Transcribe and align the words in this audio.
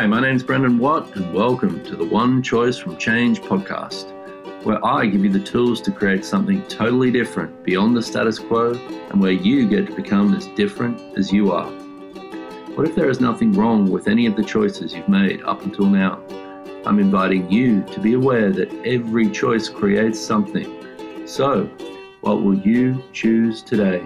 Hi, 0.00 0.06
my 0.06 0.18
name's 0.18 0.42
Brendan 0.42 0.78
Watt, 0.78 1.14
and 1.14 1.34
welcome 1.34 1.84
to 1.84 1.94
the 1.94 2.06
One 2.06 2.42
Choice 2.42 2.78
from 2.78 2.96
Change 2.96 3.42
podcast, 3.42 4.10
where 4.64 4.82
I 4.82 5.04
give 5.04 5.22
you 5.22 5.30
the 5.30 5.44
tools 5.44 5.82
to 5.82 5.92
create 5.92 6.24
something 6.24 6.66
totally 6.68 7.10
different 7.10 7.62
beyond 7.64 7.94
the 7.94 8.00
status 8.00 8.38
quo 8.38 8.72
and 9.10 9.20
where 9.20 9.30
you 9.30 9.68
get 9.68 9.88
to 9.88 9.94
become 9.94 10.32
as 10.32 10.46
different 10.56 10.98
as 11.18 11.30
you 11.30 11.52
are. 11.52 11.70
What 12.76 12.88
if 12.88 12.94
there 12.94 13.10
is 13.10 13.20
nothing 13.20 13.52
wrong 13.52 13.90
with 13.90 14.08
any 14.08 14.24
of 14.24 14.36
the 14.36 14.42
choices 14.42 14.94
you've 14.94 15.06
made 15.06 15.42
up 15.42 15.60
until 15.64 15.84
now? 15.84 16.18
I'm 16.86 16.98
inviting 16.98 17.52
you 17.52 17.82
to 17.92 18.00
be 18.00 18.14
aware 18.14 18.50
that 18.52 18.72
every 18.86 19.28
choice 19.28 19.68
creates 19.68 20.18
something. 20.18 21.26
So, 21.26 21.68
what 22.22 22.42
will 22.42 22.58
you 22.58 23.04
choose 23.12 23.60
today? 23.60 24.02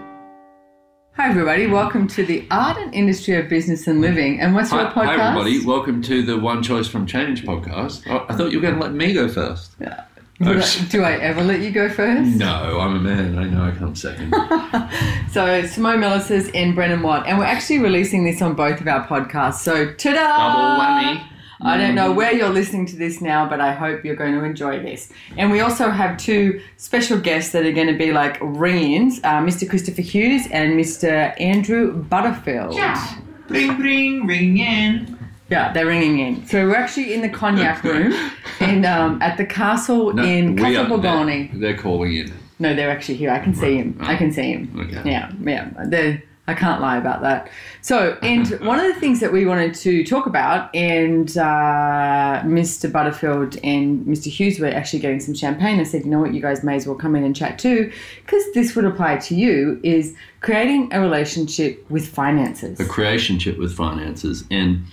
Hi, 1.16 1.28
everybody. 1.30 1.66
Welcome 1.68 2.08
to 2.08 2.24
the 2.24 2.46
Art 2.50 2.76
and 2.76 2.92
Industry 2.92 3.36
of 3.36 3.48
Business 3.48 3.86
and 3.86 4.00
Living. 4.00 4.40
And 4.40 4.54
what's 4.54 4.72
your 4.72 4.84
Hi, 4.86 4.92
podcast? 4.92 5.16
hi, 5.16 5.28
everybody. 5.28 5.64
Welcome 5.64 6.02
to 6.02 6.22
the 6.22 6.38
One 6.38 6.62
Choice 6.62 6.88
from 6.88 7.06
Change 7.06 7.44
podcast. 7.44 8.02
Oh, 8.10 8.26
I 8.28 8.34
thought 8.36 8.50
you 8.50 8.58
were 8.58 8.62
going 8.62 8.74
to 8.74 8.80
let 8.80 8.92
me 8.94 9.12
go 9.12 9.28
first. 9.28 9.72
Yeah. 9.80 10.04
Would 10.40 10.56
I- 10.56 10.60
oh, 10.60 10.86
do 10.90 11.02
I 11.04 11.12
ever 11.12 11.42
let 11.44 11.60
you 11.60 11.70
go 11.70 11.88
first? 11.88 12.36
No, 12.36 12.80
I'm 12.80 12.96
a 12.96 13.00
man. 13.00 13.38
I 13.38 13.44
know 13.44 13.62
I 13.64 13.70
come 13.72 13.94
second. 13.94 14.34
So, 15.30 15.64
Simone 15.66 15.98
Milasas 15.98 16.48
and 16.54 16.74
Brendan 16.76 17.02
Watt. 17.02 17.26
And 17.26 17.38
we're 17.38 17.44
actually 17.44 17.78
releasing 17.80 18.24
this 18.24 18.40
on 18.40 18.54
both 18.54 18.80
of 18.80 18.86
our 18.86 19.04
podcasts. 19.06 19.54
So, 19.60 19.92
ta 19.94 20.12
Double 20.12 20.80
whammy. 20.84 21.28
I 21.60 21.76
don't 21.76 21.94
know 21.94 22.12
where 22.12 22.32
you're 22.32 22.50
listening 22.50 22.86
to 22.86 22.96
this 22.96 23.20
now, 23.20 23.48
but 23.48 23.60
I 23.60 23.72
hope 23.72 24.04
you're 24.04 24.16
going 24.16 24.34
to 24.34 24.44
enjoy 24.44 24.80
this. 24.80 25.10
And 25.36 25.50
we 25.50 25.60
also 25.60 25.90
have 25.90 26.16
two 26.18 26.60
special 26.76 27.18
guests 27.18 27.52
that 27.52 27.64
are 27.64 27.72
going 27.72 27.86
to 27.86 27.96
be 27.96 28.12
like 28.12 28.38
ring-ins, 28.40 29.20
uh, 29.24 29.40
Mr. 29.40 29.68
Christopher 29.68 30.02
Hughes 30.02 30.46
and 30.50 30.74
Mr. 30.74 31.38
Andrew 31.40 31.92
Butterfield. 32.04 32.74
Yeah. 32.74 33.18
Bring, 33.48 33.76
bring, 33.76 34.26
ring 34.26 34.58
in. 34.58 35.18
Yeah, 35.50 35.72
they're 35.72 35.86
ringing 35.86 36.18
in. 36.18 36.46
So 36.46 36.66
we're 36.66 36.74
actually 36.76 37.12
in 37.12 37.20
the 37.20 37.28
cognac 37.28 37.84
room 37.84 38.12
in 38.60 38.84
um, 38.86 39.20
at 39.20 39.36
the 39.36 39.44
castle 39.44 40.12
No, 40.12 40.22
in 40.24 40.56
we 40.56 40.62
Casalborgone. 40.62 41.50
They're, 41.52 41.60
they're 41.60 41.82
calling 41.82 42.16
in. 42.16 42.32
No, 42.58 42.74
they're 42.74 42.90
actually 42.90 43.16
here. 43.16 43.30
I 43.30 43.40
can 43.40 43.54
see 43.54 43.76
him. 43.76 43.98
I 44.00 44.16
can 44.16 44.32
see 44.32 44.52
him. 44.52 44.74
Okay. 44.80 45.10
Yeah, 45.10 45.30
yeah. 45.42 45.70
They're, 45.86 46.22
I 46.46 46.52
can't 46.52 46.82
lie 46.82 46.98
about 46.98 47.22
that. 47.22 47.50
So, 47.80 48.18
and 48.20 48.48
one 48.60 48.78
of 48.78 48.92
the 48.92 49.00
things 49.00 49.20
that 49.20 49.32
we 49.32 49.46
wanted 49.46 49.74
to 49.76 50.04
talk 50.04 50.26
about, 50.26 50.74
and 50.74 51.30
uh, 51.38 52.42
Mr. 52.44 52.90
Butterfield 52.90 53.56
and 53.64 54.04
Mr. 54.04 54.30
Hughes 54.30 54.60
were 54.60 54.66
actually 54.66 54.98
getting 54.98 55.20
some 55.20 55.34
champagne. 55.34 55.80
I 55.80 55.84
said, 55.84 56.04
you 56.04 56.10
know 56.10 56.20
what, 56.20 56.34
you 56.34 56.42
guys 56.42 56.62
may 56.62 56.76
as 56.76 56.86
well 56.86 56.96
come 56.96 57.16
in 57.16 57.24
and 57.24 57.34
chat 57.34 57.58
too, 57.58 57.90
because 58.20 58.44
this 58.52 58.76
would 58.76 58.84
apply 58.84 59.16
to 59.18 59.34
you, 59.34 59.80
is 59.82 60.14
creating 60.40 60.92
a 60.92 61.00
relationship 61.00 61.84
with 61.90 62.06
finances. 62.06 62.78
A 62.78 62.84
creationship 62.84 63.58
with 63.58 63.74
finances. 63.74 64.44
And 64.50 64.84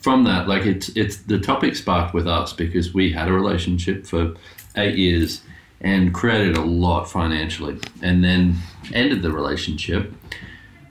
from 0.00 0.24
that, 0.24 0.48
like 0.48 0.66
it's 0.66 0.88
it's 0.90 1.18
the 1.18 1.38
topic 1.38 1.76
sparked 1.76 2.14
with 2.14 2.26
us 2.26 2.52
because 2.52 2.92
we 2.92 3.12
had 3.12 3.28
a 3.28 3.32
relationship 3.32 4.06
for 4.06 4.34
eight 4.76 4.98
years 4.98 5.42
and 5.82 6.14
created 6.14 6.56
a 6.56 6.62
lot 6.62 7.04
financially 7.04 7.78
and 8.02 8.24
then 8.24 8.56
ended 8.94 9.20
the 9.20 9.30
relationship 9.30 10.12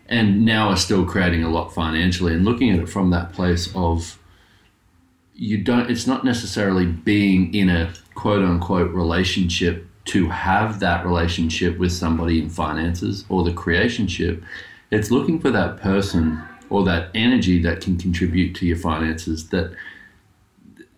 and 0.08 0.44
now 0.44 0.67
are 0.67 0.78
still 0.78 1.06
creating 1.06 1.44
a 1.44 1.50
lot 1.50 1.73
financially. 1.73 2.33
And 2.33 2.44
looking 2.44 2.70
at 2.72 2.80
it 2.80 2.89
from 2.89 3.09
that 3.11 3.31
place 3.31 3.73
of 3.73 4.20
you 5.33 5.58
don't 5.58 5.89
it's 5.89 6.06
not 6.06 6.23
necessarily 6.23 6.86
being 6.86 7.53
in 7.56 7.70
a 7.70 7.92
quote 8.14 8.44
unquote 8.44 8.92
relationship 8.92 9.88
to 10.03 10.28
have 10.30 10.80
that 10.81 11.05
relationship 11.05 11.78
with 11.80 11.92
somebody 11.92 12.42
in 12.42 12.50
finances 12.50 13.23
or 13.30 13.44
the 13.44 13.52
creationship. 13.52 14.44
It's 14.92 15.09
looking 15.09 15.39
for 15.39 15.50
that 15.52 15.78
person 15.78 16.42
or 16.70 16.83
that 16.83 17.09
energy 17.16 17.61
that 17.61 17.81
can 17.81 17.98
contribute 17.98 18.55
to 18.55 18.66
your 18.66 18.78
finances 18.78 19.50
that 19.50 19.73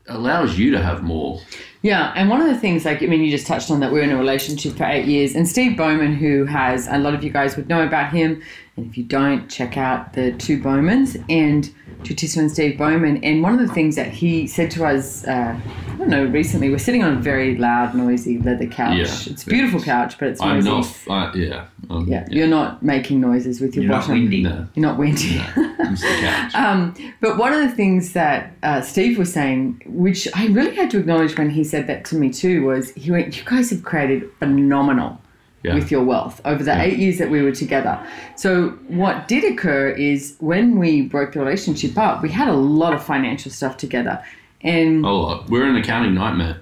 allows 0.07 0.57
you 0.57 0.71
to 0.71 0.81
have 0.81 1.03
more 1.03 1.39
Yeah, 1.83 2.13
and 2.15 2.29
one 2.29 2.39
of 2.39 2.47
the 2.47 2.57
things, 2.57 2.85
like, 2.85 3.03
I 3.03 3.07
mean, 3.07 3.21
you 3.21 3.29
just 3.29 3.45
touched 3.45 3.69
on 3.69 3.81
that 3.81 3.91
we 3.91 3.99
were 3.99 4.05
in 4.05 4.11
a 4.11 4.17
relationship 4.17 4.77
for 4.77 4.85
eight 4.85 5.05
years, 5.05 5.35
and 5.35 5.45
Steve 5.45 5.75
Bowman, 5.75 6.15
who 6.15 6.45
has 6.45 6.87
a 6.87 6.97
lot 6.97 7.13
of 7.13 7.25
you 7.25 7.29
guys 7.29 7.57
would 7.57 7.67
know 7.67 7.85
about 7.85 8.13
him, 8.13 8.41
and 8.77 8.85
if 8.85 8.97
you 8.97 9.03
don't, 9.03 9.49
check 9.49 9.75
out 9.75 10.13
the 10.13 10.31
two 10.31 10.61
Bowmans 10.63 11.17
and 11.29 11.69
Chutisa 12.03 12.37
and 12.37 12.49
Steve 12.49 12.77
Bowman. 12.77 13.21
And 13.21 13.43
one 13.43 13.53
of 13.53 13.67
the 13.67 13.73
things 13.73 13.97
that 13.97 14.07
he 14.07 14.47
said 14.47 14.71
to 14.71 14.85
us, 14.85 15.27
uh, 15.27 15.59
I 15.59 15.95
don't 15.97 16.07
know, 16.07 16.23
recently, 16.23 16.69
we're 16.69 16.77
sitting 16.77 17.03
on 17.03 17.17
a 17.17 17.19
very 17.19 17.57
loud, 17.57 17.93
noisy 17.93 18.39
leather 18.39 18.67
couch. 18.67 18.95
Yeah. 18.95 19.33
It's 19.33 19.43
a 19.43 19.47
beautiful 19.47 19.81
couch, 19.81 20.17
but 20.17 20.29
it's 20.29 20.39
noisy. 20.39 20.69
i'm 20.69 20.75
not 20.75 20.97
I, 21.09 21.37
yeah 21.37 21.67
um, 21.89 22.07
yeah, 22.07 22.25
you're 22.29 22.47
not 22.47 22.81
making 22.83 23.19
noises 23.21 23.59
with 23.61 23.75
your 23.75 23.83
You're 23.83 23.91
not 23.93 24.01
bottom. 24.01 24.15
windy. 24.21 24.43
no, 24.43 24.67
You're 24.75 24.85
not 24.85 24.97
windy. 24.97 25.37
no 25.37 25.45
it's 25.79 26.01
the 26.01 26.17
couch 26.21 26.55
Um, 26.55 26.93
but 27.21 27.37
one 27.37 27.53
of 27.53 27.61
the 27.61 27.75
things 27.75 28.13
that 28.13 28.53
uh, 28.63 28.81
Steve 28.81 29.17
was 29.17 29.31
saying, 29.33 29.81
which 29.85 30.27
I 30.35 30.47
really 30.47 30.75
had 30.75 30.89
to 30.91 30.99
acknowledge 30.99 31.37
when 31.37 31.49
he 31.49 31.63
said 31.63 31.87
that 31.87 32.05
to 32.05 32.15
me 32.15 32.29
too, 32.31 32.65
was 32.65 32.91
he 32.91 33.11
went, 33.11 33.37
"You 33.37 33.43
guys 33.45 33.69
have 33.71 33.83
created 33.83 34.29
phenomenal 34.39 35.19
Yeah. 35.63 35.75
with 35.75 35.91
your 35.91 36.03
wealth 36.03 36.41
over 36.45 36.63
the 36.63 36.79
eight 36.81 36.97
years 36.97 37.17
that 37.19 37.29
we 37.29 37.41
were 37.41 37.51
together." 37.51 37.99
So 38.35 38.69
what 38.87 39.27
did 39.27 39.43
occur 39.43 39.89
is 39.89 40.35
when 40.39 40.77
we 40.79 41.01
broke 41.03 41.33
the 41.33 41.39
relationship 41.39 41.97
up, 41.97 42.21
we 42.23 42.29
had 42.29 42.47
a 42.47 42.53
lot 42.55 42.93
of 42.93 43.03
financial 43.03 43.51
stuff 43.51 43.77
together, 43.77 44.23
and 44.61 45.03
a 45.05 45.09
lot 45.09 45.49
we're 45.49 45.65
an 45.65 45.75
accounting 45.75 46.13
nightmare 46.15 46.57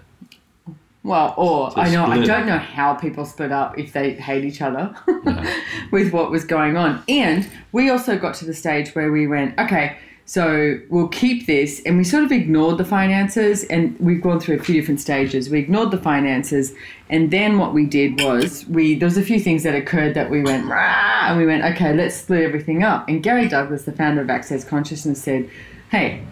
well, 1.03 1.33
or 1.37 1.77
I 1.79 1.89
know 1.89 2.05
I 2.05 2.19
don't 2.23 2.45
know 2.45 2.59
how 2.59 2.93
people 2.93 3.25
split 3.25 3.51
up 3.51 3.77
if 3.77 3.91
they 3.93 4.13
hate 4.13 4.45
each 4.45 4.61
other 4.61 4.95
Yeah. 5.25 5.61
with 5.91 6.13
what 6.13 6.29
was 6.29 6.45
going 6.45 6.77
on. 6.77 7.03
And 7.09 7.49
we 7.71 7.89
also 7.89 8.17
got 8.17 8.35
to 8.35 8.45
the 8.45 8.53
stage 8.53 8.93
where 8.93 9.11
we 9.11 9.27
went, 9.27 9.57
okay, 9.59 9.97
so 10.25 10.79
we'll 10.89 11.09
keep 11.09 11.45
this, 11.47 11.81
and 11.85 11.97
we 11.97 12.03
sort 12.05 12.23
of 12.23 12.31
ignored 12.31 12.77
the 12.77 12.85
finances, 12.85 13.65
and 13.65 13.99
we've 13.99 14.21
gone 14.21 14.39
through 14.39 14.55
a 14.57 14.63
few 14.63 14.75
different 14.79 15.01
stages. 15.01 15.49
We 15.49 15.59
ignored 15.59 15.91
the 15.91 15.97
finances, 15.97 16.73
and 17.09 17.31
then 17.31 17.57
what 17.57 17.73
we 17.73 17.85
did 17.85 18.21
was 18.21 18.65
we 18.67 18.95
there 18.95 19.07
was 19.07 19.17
a 19.17 19.23
few 19.23 19.39
things 19.41 19.63
that 19.63 19.75
occurred 19.75 20.13
that 20.13 20.29
we 20.29 20.41
went, 20.41 20.67
Rah! 20.67 21.27
and 21.29 21.37
we 21.37 21.45
went, 21.45 21.65
okay, 21.65 21.93
let's 21.93 22.15
split 22.15 22.43
everything 22.43 22.83
up. 22.83 23.09
And 23.09 23.21
Gary 23.21 23.49
Douglas, 23.49 23.83
the 23.83 23.91
founder 23.91 24.21
of 24.21 24.29
Access 24.29 24.63
Consciousness, 24.63 25.21
said, 25.21 25.49
hey, 25.89 26.23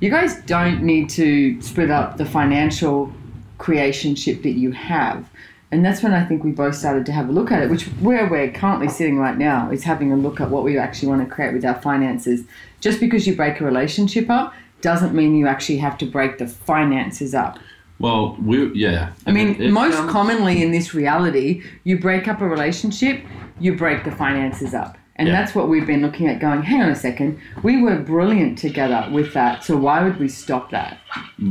you 0.00 0.10
guys 0.10 0.40
don't 0.46 0.82
need 0.82 1.08
to 1.10 1.60
split 1.60 1.90
up 1.90 2.16
the 2.16 2.24
financial 2.26 3.12
creationship 3.58 4.42
that 4.42 4.52
you 4.52 4.72
have. 4.72 5.28
And 5.72 5.84
that's 5.84 6.02
when 6.02 6.14
I 6.14 6.24
think 6.24 6.44
we 6.44 6.52
both 6.52 6.76
started 6.76 7.04
to 7.06 7.12
have 7.12 7.28
a 7.28 7.32
look 7.32 7.50
at 7.50 7.60
it, 7.62 7.70
which 7.70 7.84
where 8.00 8.28
we're 8.28 8.50
currently 8.52 8.88
sitting 8.88 9.18
right 9.18 9.36
now 9.36 9.70
is 9.70 9.82
having 9.82 10.12
a 10.12 10.16
look 10.16 10.40
at 10.40 10.48
what 10.50 10.62
we 10.62 10.78
actually 10.78 11.08
want 11.08 11.28
to 11.28 11.34
create 11.34 11.52
with 11.54 11.64
our 11.64 11.74
finances. 11.82 12.44
Just 12.80 13.00
because 13.00 13.26
you 13.26 13.34
break 13.34 13.60
a 13.60 13.64
relationship 13.64 14.30
up 14.30 14.54
doesn't 14.80 15.14
mean 15.14 15.34
you 15.34 15.46
actually 15.48 15.78
have 15.78 15.98
to 15.98 16.06
break 16.06 16.38
the 16.38 16.46
finances 16.46 17.34
up. 17.34 17.58
well 17.98 18.36
we 18.44 18.70
yeah 18.74 19.12
I 19.26 19.32
mean, 19.32 19.48
It- 19.60 19.70
most 19.72 19.96
comes- 19.96 20.12
commonly 20.12 20.62
in 20.62 20.70
this 20.70 20.94
reality, 20.94 21.62
you 21.84 21.98
break 21.98 22.28
up 22.28 22.40
a 22.42 22.46
relationship, 22.48 23.22
you 23.58 23.74
break 23.74 24.04
the 24.04 24.10
finances 24.12 24.74
up. 24.74 24.98
And 25.18 25.28
Yeah. 25.28 25.34
that's 25.34 25.54
what 25.54 25.68
we've 25.68 25.86
been 25.86 26.02
looking 26.02 26.28
at 26.28 26.40
going, 26.40 26.62
hang 26.62 26.82
on 26.82 26.90
a 26.90 26.94
second, 26.94 27.38
we 27.62 27.80
were 27.82 27.96
brilliant 27.96 28.58
together 28.58 29.08
with 29.10 29.32
that, 29.32 29.64
so 29.64 29.76
why 29.76 30.02
would 30.02 30.18
we 30.20 30.28
stop 30.28 30.70
that? 30.70 30.98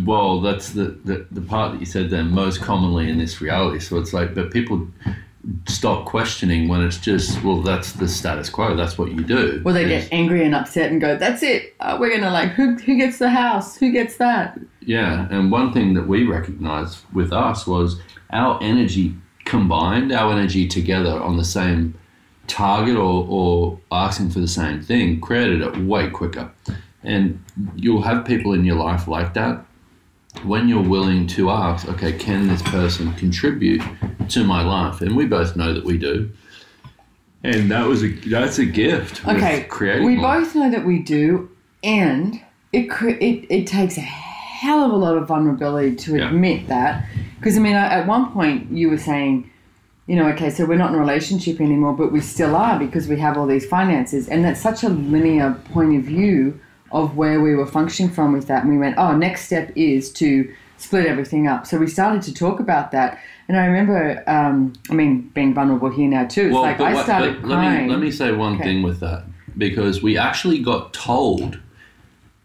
Well, 0.06 0.40
that's 0.42 0.70
the, 0.74 0.96
the, 1.04 1.26
the 1.32 1.42
part 1.42 1.72
that 1.74 1.80
you 1.80 1.86
said 1.88 2.10
there 2.12 2.24
most 2.24 2.62
commonly 2.62 3.10
in 3.10 3.18
this 3.18 3.42
reality. 3.42 3.80
So 3.80 3.98
it's 3.98 4.14
like, 4.14 4.36
but 4.36 4.52
people 4.52 4.88
stop 5.68 6.06
questioning 6.06 6.68
when 6.68 6.82
it's 6.82 6.98
just, 6.98 7.44
well, 7.44 7.62
that's 7.62 7.94
the 7.94 8.08
status 8.08 8.50
quo. 8.50 8.76
That's 8.76 8.98
what 8.98 9.12
you 9.12 9.22
do. 9.24 9.62
Well, 9.64 9.74
they 9.74 9.88
get 9.88 10.08
angry 10.12 10.44
and 10.44 10.56
upset 10.56 10.92
and 10.92 11.00
go, 11.00 11.16
"That's 11.16 11.44
it. 11.44 11.76
Uh, 11.80 11.98
we're 12.00 12.10
gonna 12.16 12.32
like 12.32 12.50
who 12.52 12.76
who 12.76 12.98
gets 12.98 13.20
the 13.20 13.30
house? 13.30 13.78
Who 13.78 13.92
gets 13.92 14.18
that?" 14.18 14.60
Yeah, 14.82 15.28
and 15.30 15.52
one 15.52 15.72
thing 15.72 15.94
that 15.94 16.08
we 16.08 16.26
recognized 16.26 16.98
with 17.14 17.32
us 17.32 17.68
was 17.68 18.00
our 18.32 18.58
energy 18.62 19.14
combined, 19.46 20.12
our 20.12 20.32
energy 20.32 20.68
together 20.68 21.12
on 21.22 21.38
the 21.38 21.46
same 21.46 21.94
target 22.48 22.96
or, 22.96 23.26
or 23.30 23.80
asking 23.92 24.30
for 24.32 24.40
the 24.40 24.48
same 24.48 24.82
thing 24.82 25.20
created 25.22 25.62
it 25.62 25.78
way 25.78 26.10
quicker. 26.10 26.52
And 27.04 27.44
you'll 27.76 28.02
have 28.02 28.26
people 28.26 28.54
in 28.54 28.66
your 28.66 28.76
life 28.78 29.08
like 29.08 29.34
that 29.36 29.64
when 30.44 30.68
you're 30.68 30.82
willing 30.84 31.28
to 31.28 31.50
ask, 31.50 31.88
okay, 31.88 32.12
can 32.14 32.48
this 32.48 32.62
person 32.64 33.14
contribute 33.14 33.82
to 34.30 34.44
my 34.44 34.62
life? 34.64 35.02
And 35.02 35.16
we 35.16 35.26
both 35.26 35.56
know 35.56 35.74
that 35.74 35.86
we 35.86 35.98
do. 35.98 36.32
And 37.44 37.70
that 37.72 37.86
was 37.88 38.04
a 38.04 38.08
that's 38.10 38.58
a 38.58 38.66
gift. 38.66 39.26
Okay, 39.28 39.66
creating 39.70 40.04
we 40.06 40.18
life. 40.18 40.46
both 40.46 40.56
know 40.56 40.72
that 40.72 40.84
we 40.84 40.98
do, 41.00 41.50
and 41.84 42.42
it 42.74 42.88
it 43.22 43.46
it 43.52 43.68
takes 43.68 43.98
a 43.98 44.02
hell 44.02 44.84
of 44.84 44.92
a 44.92 44.96
lot 44.96 45.16
of 45.16 45.28
vulnerability 45.28 45.96
to 45.96 46.18
Yeah. 46.18 46.30
admit 46.30 46.68
that. 46.70 47.06
Because 47.38 47.56
I 47.56 47.60
mean, 47.62 47.76
at 47.76 48.08
one 48.08 48.32
point 48.32 48.72
you 48.72 48.90
were 48.90 48.98
saying, 48.98 49.52
you 50.08 50.16
know, 50.16 50.28
okay, 50.30 50.50
so 50.52 50.66
we're 50.66 50.78
not 50.78 50.90
in 50.90 50.96
a 50.96 51.00
relationship 51.00 51.60
anymore, 51.60 51.94
but 51.94 52.12
we 52.12 52.22
still 52.22 52.56
are 52.56 52.78
because 52.78 53.08
we 53.08 53.18
have 53.20 53.38
all 53.38 53.48
these 53.48 53.66
finances, 53.66 54.28
and 54.30 54.44
that's 54.46 54.62
such 54.62 54.84
a 54.84 54.90
linear 54.90 55.54
point 55.74 55.96
of 55.98 56.04
view 56.04 56.60
of 56.92 57.18
where 57.18 57.42
we 57.42 57.56
were 57.56 57.66
functioning 57.66 58.12
from 58.12 58.32
with 58.32 58.48
that. 58.48 58.64
And 58.64 58.72
we 58.72 58.78
went, 58.78 58.98
oh, 58.98 59.16
next 59.18 59.46
step 59.46 59.72
is 59.76 60.12
to 60.14 60.54
split 60.78 61.08
everything 61.08 61.48
up. 61.48 61.66
So 61.66 61.78
we 61.80 61.88
started 61.88 62.22
to 62.24 62.34
talk 62.34 62.60
about 62.60 62.92
that, 62.92 63.20
and 63.48 63.58
I 63.58 63.66
remember, 63.66 64.24
um, 64.28 64.74
I 64.90 64.94
mean, 64.94 65.22
being 65.34 65.54
vulnerable 65.56 65.90
here 65.90 66.08
now 66.08 66.26
too. 66.26 66.48
It's 66.48 66.54
like 66.56 66.80
I 66.80 66.94
what- 66.94 67.06
started 67.06 67.44
let 67.44 67.56
crying. 67.56 67.88
me 67.88 67.92
let 67.92 68.00
me 68.00 68.12
say 68.12 68.32
one 68.32 68.56
Okay. 68.56 68.64
thing 68.64 68.84
with 68.84 69.00
that 69.00 69.24
because 69.58 70.04
we 70.04 70.18
actually 70.18 70.60
got 70.60 70.94
told 70.94 71.60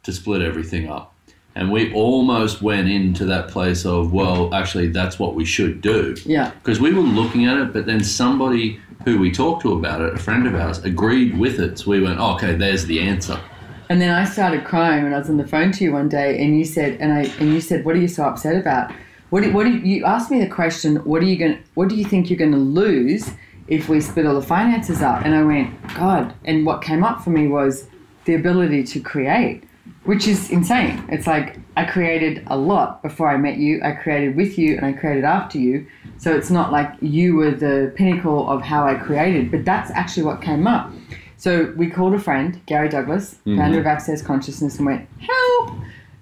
to 0.05 0.13
split 0.13 0.41
everything 0.41 0.89
up. 0.89 1.10
And 1.55 1.73
we 1.73 1.93
almost 1.93 2.62
went 2.62 2.88
into 2.88 3.25
that 3.26 3.49
place 3.49 3.85
of, 3.85 4.12
well, 4.12 4.55
actually, 4.55 4.88
that's 4.88 5.19
what 5.19 5.35
we 5.35 5.44
should 5.44 5.81
do. 5.81 6.17
Yeah. 6.25 6.50
Because 6.50 6.81
we 6.81 6.93
were 6.93 7.02
looking 7.02 7.47
at 7.47 7.58
it, 7.58 7.73
but 7.73 7.87
then 7.87 8.05
somebody 8.05 8.81
who 9.05 9.19
we 9.19 9.32
talked 9.32 9.62
to 9.62 9.73
about 9.73 10.00
it, 10.00 10.14
a 10.14 10.19
friend 10.19 10.47
of 10.47 10.55
ours, 10.55 10.79
agreed 10.85 11.38
with 11.38 11.58
it. 11.58 11.79
So 11.79 11.91
we 11.91 12.00
went, 12.00 12.20
oh, 12.20 12.35
okay, 12.35 12.55
there's 12.55 12.87
the 12.87 13.00
answer. 13.00 13.41
And 13.88 14.00
then 14.00 14.14
I 14.14 14.25
started 14.25 14.64
crying 14.64 15.02
when 15.02 15.12
I 15.12 15.19
was 15.19 15.29
on 15.29 15.37
the 15.37 15.47
phone 15.47 15.73
to 15.73 15.85
you 15.85 15.93
one 15.93 16.08
day, 16.08 16.41
and 16.41 16.56
you 16.56 16.64
said, 16.64 17.00
and 17.00 17.12
I, 17.12 17.23
and 17.41 17.53
you 17.53 17.61
said, 17.61 17.85
what 17.85 17.96
are 17.96 17.99
you 17.99 18.06
so 18.06 18.25
upset 18.25 18.55
about? 18.55 18.93
What, 19.31 19.43
do, 19.43 19.53
what 19.53 19.64
do 19.64 19.70
you, 19.70 20.05
asked 20.05 20.31
me 20.31 20.38
the 20.41 20.49
question? 20.49 20.96
What 20.99 21.23
are 21.23 21.26
you 21.26 21.37
going? 21.37 21.58
What 21.75 21.88
do 21.88 21.96
you 21.96 22.05
think 22.05 22.31
you're 22.31 22.38
going 22.38 22.53
to 22.53 22.58
lose 22.58 23.31
if 23.67 23.88
we 23.88 24.00
split 24.00 24.26
all 24.26 24.35
the 24.35 24.43
finances 24.43 25.03
up? 25.03 25.25
And 25.25 25.35
I 25.35 25.43
went, 25.43 25.94
God. 25.94 26.35
And 26.44 26.64
what 26.64 26.82
came 26.82 27.03
up 27.03 27.23
for 27.23 27.31
me 27.31 27.49
was 27.49 27.88
the 28.26 28.35
ability 28.35 28.85
to 28.85 29.00
create, 29.00 29.64
which 30.05 30.26
is 30.26 30.50
insane. 30.50 31.05
It's 31.08 31.26
like 31.26 31.58
I 31.76 31.85
created 31.85 32.44
a 32.47 32.56
lot 32.56 33.02
before 33.02 33.29
I 33.29 33.37
met 33.37 33.58
you. 33.58 33.81
I 33.82 33.93
created 33.93 34.37
with 34.37 34.58
you, 34.58 34.76
and 34.76 34.87
I 34.87 34.93
created 34.93 35.25
after 35.25 35.58
you. 35.58 35.87
So 36.19 36.35
it's 36.35 36.50
not 36.50 36.73
like 36.73 36.93
you 37.00 37.37
were 37.37 37.50
the 37.50 37.93
pinnacle 37.97 38.49
of 38.50 38.62
how 38.62 38.87
I 38.87 38.94
created, 38.94 39.50
but 39.50 39.64
that's 39.64 39.91
actually 39.91 40.25
what 40.25 40.43
came 40.43 40.67
up. 40.67 40.91
So 41.37 41.73
we 41.76 41.88
called 41.88 42.14
a 42.14 42.19
friend, 42.19 42.61
Gary 42.67 42.88
Douglas, 42.88 43.37
mm-hmm. 43.47 43.56
founder 43.56 43.81
of 43.81 43.87
Access 43.87 44.20
Consciousness, 44.20 44.76
and 44.76 44.87
went, 44.87 45.08
help. 45.19 45.73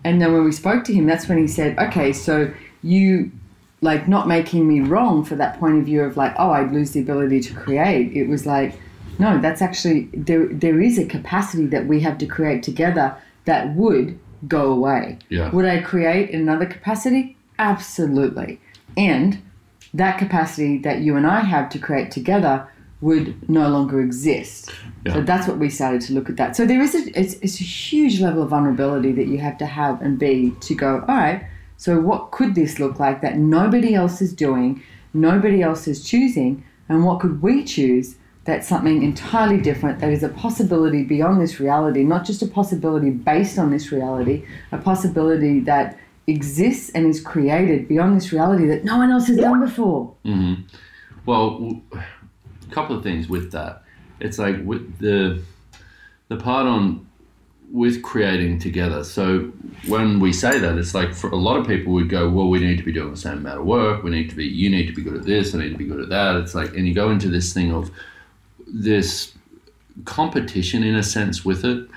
And 0.04 0.22
then 0.22 0.32
when 0.32 0.44
we 0.44 0.52
spoke 0.52 0.84
to 0.84 0.94
him, 0.94 1.06
that's 1.06 1.28
when 1.28 1.38
he 1.38 1.48
said, 1.48 1.76
okay, 1.78 2.12
so 2.12 2.52
you 2.82 3.32
like 3.80 4.06
not 4.08 4.28
making 4.28 4.66
me 4.66 4.80
wrong 4.80 5.24
for 5.24 5.34
that 5.36 5.58
point 5.58 5.78
of 5.78 5.84
view 5.84 6.02
of 6.02 6.16
like, 6.16 6.34
oh, 6.38 6.50
I'd 6.50 6.72
lose 6.72 6.92
the 6.92 7.00
ability 7.00 7.40
to 7.40 7.54
create. 7.54 8.16
It 8.16 8.28
was 8.28 8.46
like, 8.46 8.78
no, 9.18 9.40
that's 9.40 9.60
actually, 9.60 10.08
there, 10.12 10.46
there 10.46 10.80
is 10.80 10.98
a 10.98 11.04
capacity 11.04 11.66
that 11.66 11.86
we 11.86 12.00
have 12.00 12.18
to 12.18 12.26
create 12.26 12.62
together 12.62 13.16
that 13.48 13.74
would 13.74 14.18
go 14.46 14.70
away. 14.70 15.18
Yeah. 15.30 15.50
Would 15.50 15.64
I 15.64 15.80
create 15.80 16.30
in 16.30 16.40
another 16.42 16.66
capacity? 16.66 17.36
Absolutely. 17.58 18.60
And 18.96 19.42
that 19.94 20.18
capacity 20.18 20.78
that 20.78 21.00
you 21.00 21.16
and 21.16 21.26
I 21.26 21.40
have 21.40 21.70
to 21.70 21.78
create 21.78 22.10
together 22.10 22.68
would 23.00 23.48
no 23.48 23.68
longer 23.70 24.02
exist. 24.02 24.70
Yeah. 25.06 25.14
So 25.14 25.22
that's 25.22 25.48
what 25.48 25.58
we 25.58 25.70
started 25.70 26.02
to 26.02 26.12
look 26.12 26.28
at 26.28 26.36
that. 26.36 26.56
So 26.56 26.66
there 26.66 26.82
is 26.82 26.94
a 26.94 27.18
it's, 27.18 27.34
it's 27.34 27.58
a 27.60 27.64
huge 27.64 28.20
level 28.20 28.42
of 28.42 28.50
vulnerability 28.50 29.12
that 29.12 29.28
you 29.28 29.38
have 29.38 29.56
to 29.58 29.66
have 29.66 30.02
and 30.02 30.18
be 30.18 30.52
to 30.60 30.74
go, 30.74 31.04
all 31.08 31.16
right, 31.16 31.42
so 31.78 31.98
what 31.98 32.30
could 32.30 32.54
this 32.54 32.78
look 32.78 33.00
like 33.00 33.22
that 33.22 33.38
nobody 33.38 33.94
else 33.94 34.20
is 34.20 34.34
doing, 34.34 34.82
nobody 35.14 35.62
else 35.62 35.88
is 35.88 36.04
choosing, 36.04 36.64
and 36.88 37.04
what 37.04 37.20
could 37.20 37.40
we 37.40 37.64
choose 37.64 38.16
that's 38.48 38.66
something 38.66 39.02
entirely 39.02 39.60
different, 39.60 39.98
that 40.00 40.10
is 40.10 40.22
a 40.22 40.30
possibility 40.30 41.04
beyond 41.04 41.38
this 41.38 41.60
reality, 41.60 42.02
not 42.02 42.24
just 42.24 42.40
a 42.40 42.46
possibility 42.46 43.10
based 43.10 43.58
on 43.58 43.70
this 43.70 43.92
reality, 43.92 44.42
a 44.72 44.78
possibility 44.78 45.60
that 45.60 45.98
exists 46.26 46.88
and 46.94 47.06
is 47.06 47.20
created 47.20 47.86
beyond 47.86 48.16
this 48.16 48.32
reality 48.32 48.66
that 48.66 48.84
no 48.84 48.96
one 48.96 49.10
else 49.10 49.26
has 49.26 49.36
done 49.36 49.60
before. 49.60 50.14
Mm-hmm. 50.24 50.62
Well, 51.26 51.50
w- 51.58 51.82
a 51.92 52.74
couple 52.74 52.96
of 52.96 53.02
things 53.02 53.28
with 53.28 53.52
that. 53.52 53.82
It's 54.18 54.38
like 54.38 54.56
with 54.64 54.98
the 54.98 55.42
the 56.28 56.36
part 56.36 56.66
on 56.66 57.06
with 57.70 58.02
creating 58.02 58.60
together. 58.60 59.04
So 59.04 59.52
when 59.88 60.20
we 60.20 60.32
say 60.32 60.58
that, 60.58 60.78
it's 60.78 60.94
like 60.94 61.12
for 61.12 61.28
a 61.28 61.36
lot 61.36 61.58
of 61.58 61.66
people 61.66 61.92
would 61.92 62.08
go, 62.08 62.30
well, 62.30 62.48
we 62.48 62.60
need 62.60 62.78
to 62.78 62.82
be 62.82 62.92
doing 62.92 63.10
the 63.10 63.16
same 63.18 63.38
amount 63.38 63.60
of 63.60 63.66
work. 63.66 64.02
We 64.02 64.10
need 64.10 64.30
to 64.30 64.36
be, 64.36 64.46
you 64.46 64.70
need 64.70 64.86
to 64.86 64.94
be 64.94 65.02
good 65.02 65.16
at 65.16 65.26
this. 65.26 65.54
I 65.54 65.58
need 65.58 65.72
to 65.72 65.76
be 65.76 65.84
good 65.84 66.00
at 66.00 66.08
that. 66.08 66.36
It's 66.36 66.54
like, 66.54 66.74
and 66.74 66.88
you 66.88 66.94
go 66.94 67.10
into 67.10 67.28
this 67.28 67.52
thing 67.52 67.74
of 67.74 67.90
this 68.72 69.34
competition 70.04 70.82
in 70.82 70.94
a 70.94 71.02
sense 71.02 71.44
with 71.44 71.64
it. 71.64 71.88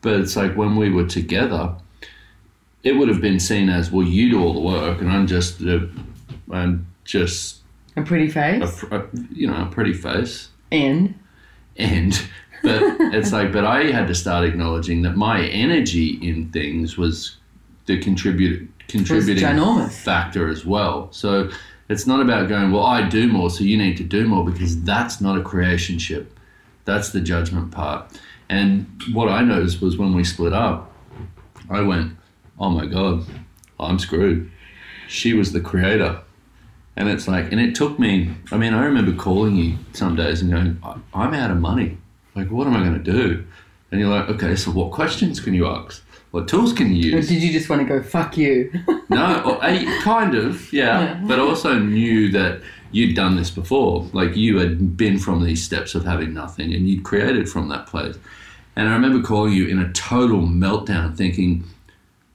But 0.00 0.20
it's 0.20 0.36
like 0.36 0.54
when 0.56 0.76
we 0.76 0.90
were 0.90 1.06
together, 1.06 1.74
it 2.84 2.92
would 2.92 3.08
have 3.08 3.20
been 3.20 3.40
seen 3.40 3.68
as, 3.68 3.90
well, 3.90 4.06
you 4.06 4.30
do 4.30 4.40
all 4.42 4.54
the 4.54 4.60
work, 4.60 5.00
and 5.00 5.10
I'm 5.10 5.26
just, 5.26 5.58
the, 5.58 5.90
I'm 6.52 6.86
just 7.04 7.62
A 7.96 8.02
pretty 8.02 8.28
face. 8.28 8.82
a, 8.84 8.98
a 8.98 9.06
you 9.32 9.46
know 9.48 9.62
a 9.62 9.66
pretty 9.66 9.94
face 9.94 10.50
and 10.70 11.18
and 11.78 12.12
but 12.62 12.82
it's 13.14 13.32
like 13.32 13.50
but 13.50 13.64
i 13.64 13.84
had 13.84 14.06
to 14.06 14.14
start 14.14 14.44
acknowledging 14.44 15.00
that 15.02 15.16
my 15.16 15.46
energy 15.46 16.18
in 16.22 16.50
things 16.52 16.98
was 16.98 17.36
the 17.86 17.98
contribute 17.98 18.70
contributing 18.88 19.42
factor 19.88 20.48
as 20.48 20.66
well 20.66 21.10
so 21.12 21.50
it's 21.88 22.06
not 22.06 22.20
about 22.20 22.48
going 22.48 22.70
well 22.70 22.84
i 22.84 23.06
do 23.08 23.26
more 23.28 23.50
so 23.50 23.64
you 23.64 23.76
need 23.76 23.96
to 23.96 24.04
do 24.04 24.26
more 24.26 24.44
because 24.44 24.82
that's 24.82 25.20
not 25.20 25.38
a 25.38 25.42
creationship 25.42 26.26
that's 26.84 27.10
the 27.10 27.20
judgment 27.20 27.70
part 27.70 28.10
and 28.48 28.86
what 29.12 29.28
i 29.28 29.42
noticed 29.42 29.80
was 29.80 29.96
when 29.96 30.14
we 30.14 30.22
split 30.24 30.52
up 30.52 30.92
i 31.70 31.80
went 31.80 32.12
oh 32.58 32.70
my 32.70 32.86
god 32.86 33.24
i'm 33.80 33.98
screwed 33.98 34.50
she 35.08 35.32
was 35.34 35.52
the 35.52 35.60
creator 35.60 36.20
and 36.96 37.08
it's 37.08 37.28
like, 37.28 37.52
and 37.52 37.60
it 37.60 37.76
took 37.76 37.96
me, 38.00 38.32
I 38.50 38.56
mean, 38.56 38.74
I 38.74 38.84
remember 38.84 39.12
calling 39.14 39.54
you 39.54 39.78
some 39.92 40.16
days 40.16 40.42
and 40.42 40.50
going, 40.50 40.80
"I- 40.82 40.96
I'm 41.14 41.32
out 41.32 41.52
of 41.52 41.58
money. 41.58 41.96
Like, 42.34 42.50
what 42.50 42.66
am 42.66 42.74
I 42.74 42.80
going 42.80 43.00
to 43.00 43.12
do? 43.12 43.44
And 43.92 44.00
you're 44.00 44.10
like, 44.10 44.28
okay, 44.30 44.56
so 44.56 44.72
what 44.72 44.90
questions 44.90 45.38
can 45.38 45.54
you 45.54 45.68
ask? 45.68 46.04
What 46.30 46.46
tools 46.46 46.72
can 46.72 46.94
you 46.94 47.14
or 47.14 47.16
use? 47.16 47.28
did 47.28 47.42
you 47.42 47.52
just 47.52 47.68
want 47.68 47.82
to 47.82 47.88
go 47.88 48.02
fuck 48.02 48.36
you? 48.36 48.70
no, 49.08 49.42
or, 49.42 49.64
uh, 49.64 49.68
I, 49.68 50.00
kind 50.02 50.34
of, 50.34 50.72
yeah. 50.72 51.00
Yeah. 51.00 51.24
But 51.26 51.38
I 51.38 51.42
also 51.42 51.78
knew 51.78 52.30
that 52.32 52.60
you'd 52.92 53.16
done 53.16 53.36
this 53.36 53.50
before. 53.50 54.02
Like, 54.12 54.36
you 54.36 54.58
had 54.58 54.96
been 54.96 55.18
from 55.18 55.44
these 55.44 55.64
steps 55.64 55.94
of 55.94 56.04
having 56.04 56.34
nothing 56.34 56.74
and 56.74 56.88
you'd 56.88 57.04
created 57.04 57.48
from 57.48 57.68
that 57.68 57.86
place. 57.86 58.16
And 58.76 58.88
I 58.88 58.92
remember 58.92 59.26
calling 59.26 59.54
you 59.54 59.66
in 59.66 59.78
a 59.78 59.92
total 59.92 60.40
meltdown 60.40 61.16
thinking, 61.16 61.64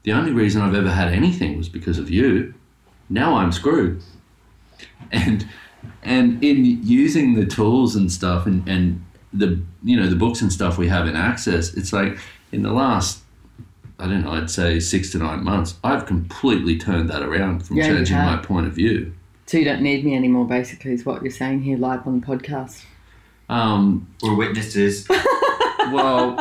the 0.04 0.12
only 0.12 0.32
reason 0.32 0.62
I've 0.62 0.76
ever 0.76 0.90
had 0.90 1.14
anything 1.14 1.58
was 1.58 1.70
because 1.70 1.98
of 1.98 2.10
you. 2.10 2.54
Now 3.10 3.36
I'm 3.36 3.52
screwed 3.52 4.02
and 5.12 5.48
and 6.02 6.44
in 6.44 6.66
using 6.84 7.36
the 7.36 7.46
tools 7.46 7.96
and 7.96 8.12
stuff 8.12 8.46
and, 8.46 8.68
and 8.68 9.04
the 9.32 9.62
you 9.84 9.98
know 10.00 10.08
the 10.08 10.16
books 10.16 10.42
and 10.42 10.52
stuff 10.52 10.78
we 10.78 10.88
have 10.88 11.08
in 11.08 11.16
access 11.16 11.74
it's 11.74 11.94
like 11.94 12.18
in 12.52 12.64
the 12.64 12.72
last 12.72 13.23
i 14.00 14.08
don't 14.08 14.24
know 14.24 14.32
i'd 14.32 14.50
say 14.50 14.80
six 14.80 15.12
to 15.12 15.18
nine 15.18 15.44
months 15.44 15.76
i've 15.84 16.06
completely 16.06 16.78
turned 16.78 17.10
that 17.10 17.22
around 17.22 17.66
from 17.66 17.78
Yeah, 17.78 17.88
changing 17.90 18.18
my 18.18 18.38
point 18.38 18.68
of 18.68 18.74
view 18.74 19.14
so 19.46 19.58
you 19.58 19.66
don't 19.66 19.82
need 19.82 20.06
me 20.06 20.16
anymore, 20.16 20.46
basically, 20.48 20.94
is 20.94 21.06
what 21.06 21.22
you're 21.22 21.30
saying 21.30 21.64
here 21.64 21.78
live 21.78 22.08
on 22.08 22.22
the 22.22 22.26
podcast. 22.26 22.86
um, 23.50 24.08
We're 24.24 24.36
witnesses. 24.36 25.06
well 25.92 26.38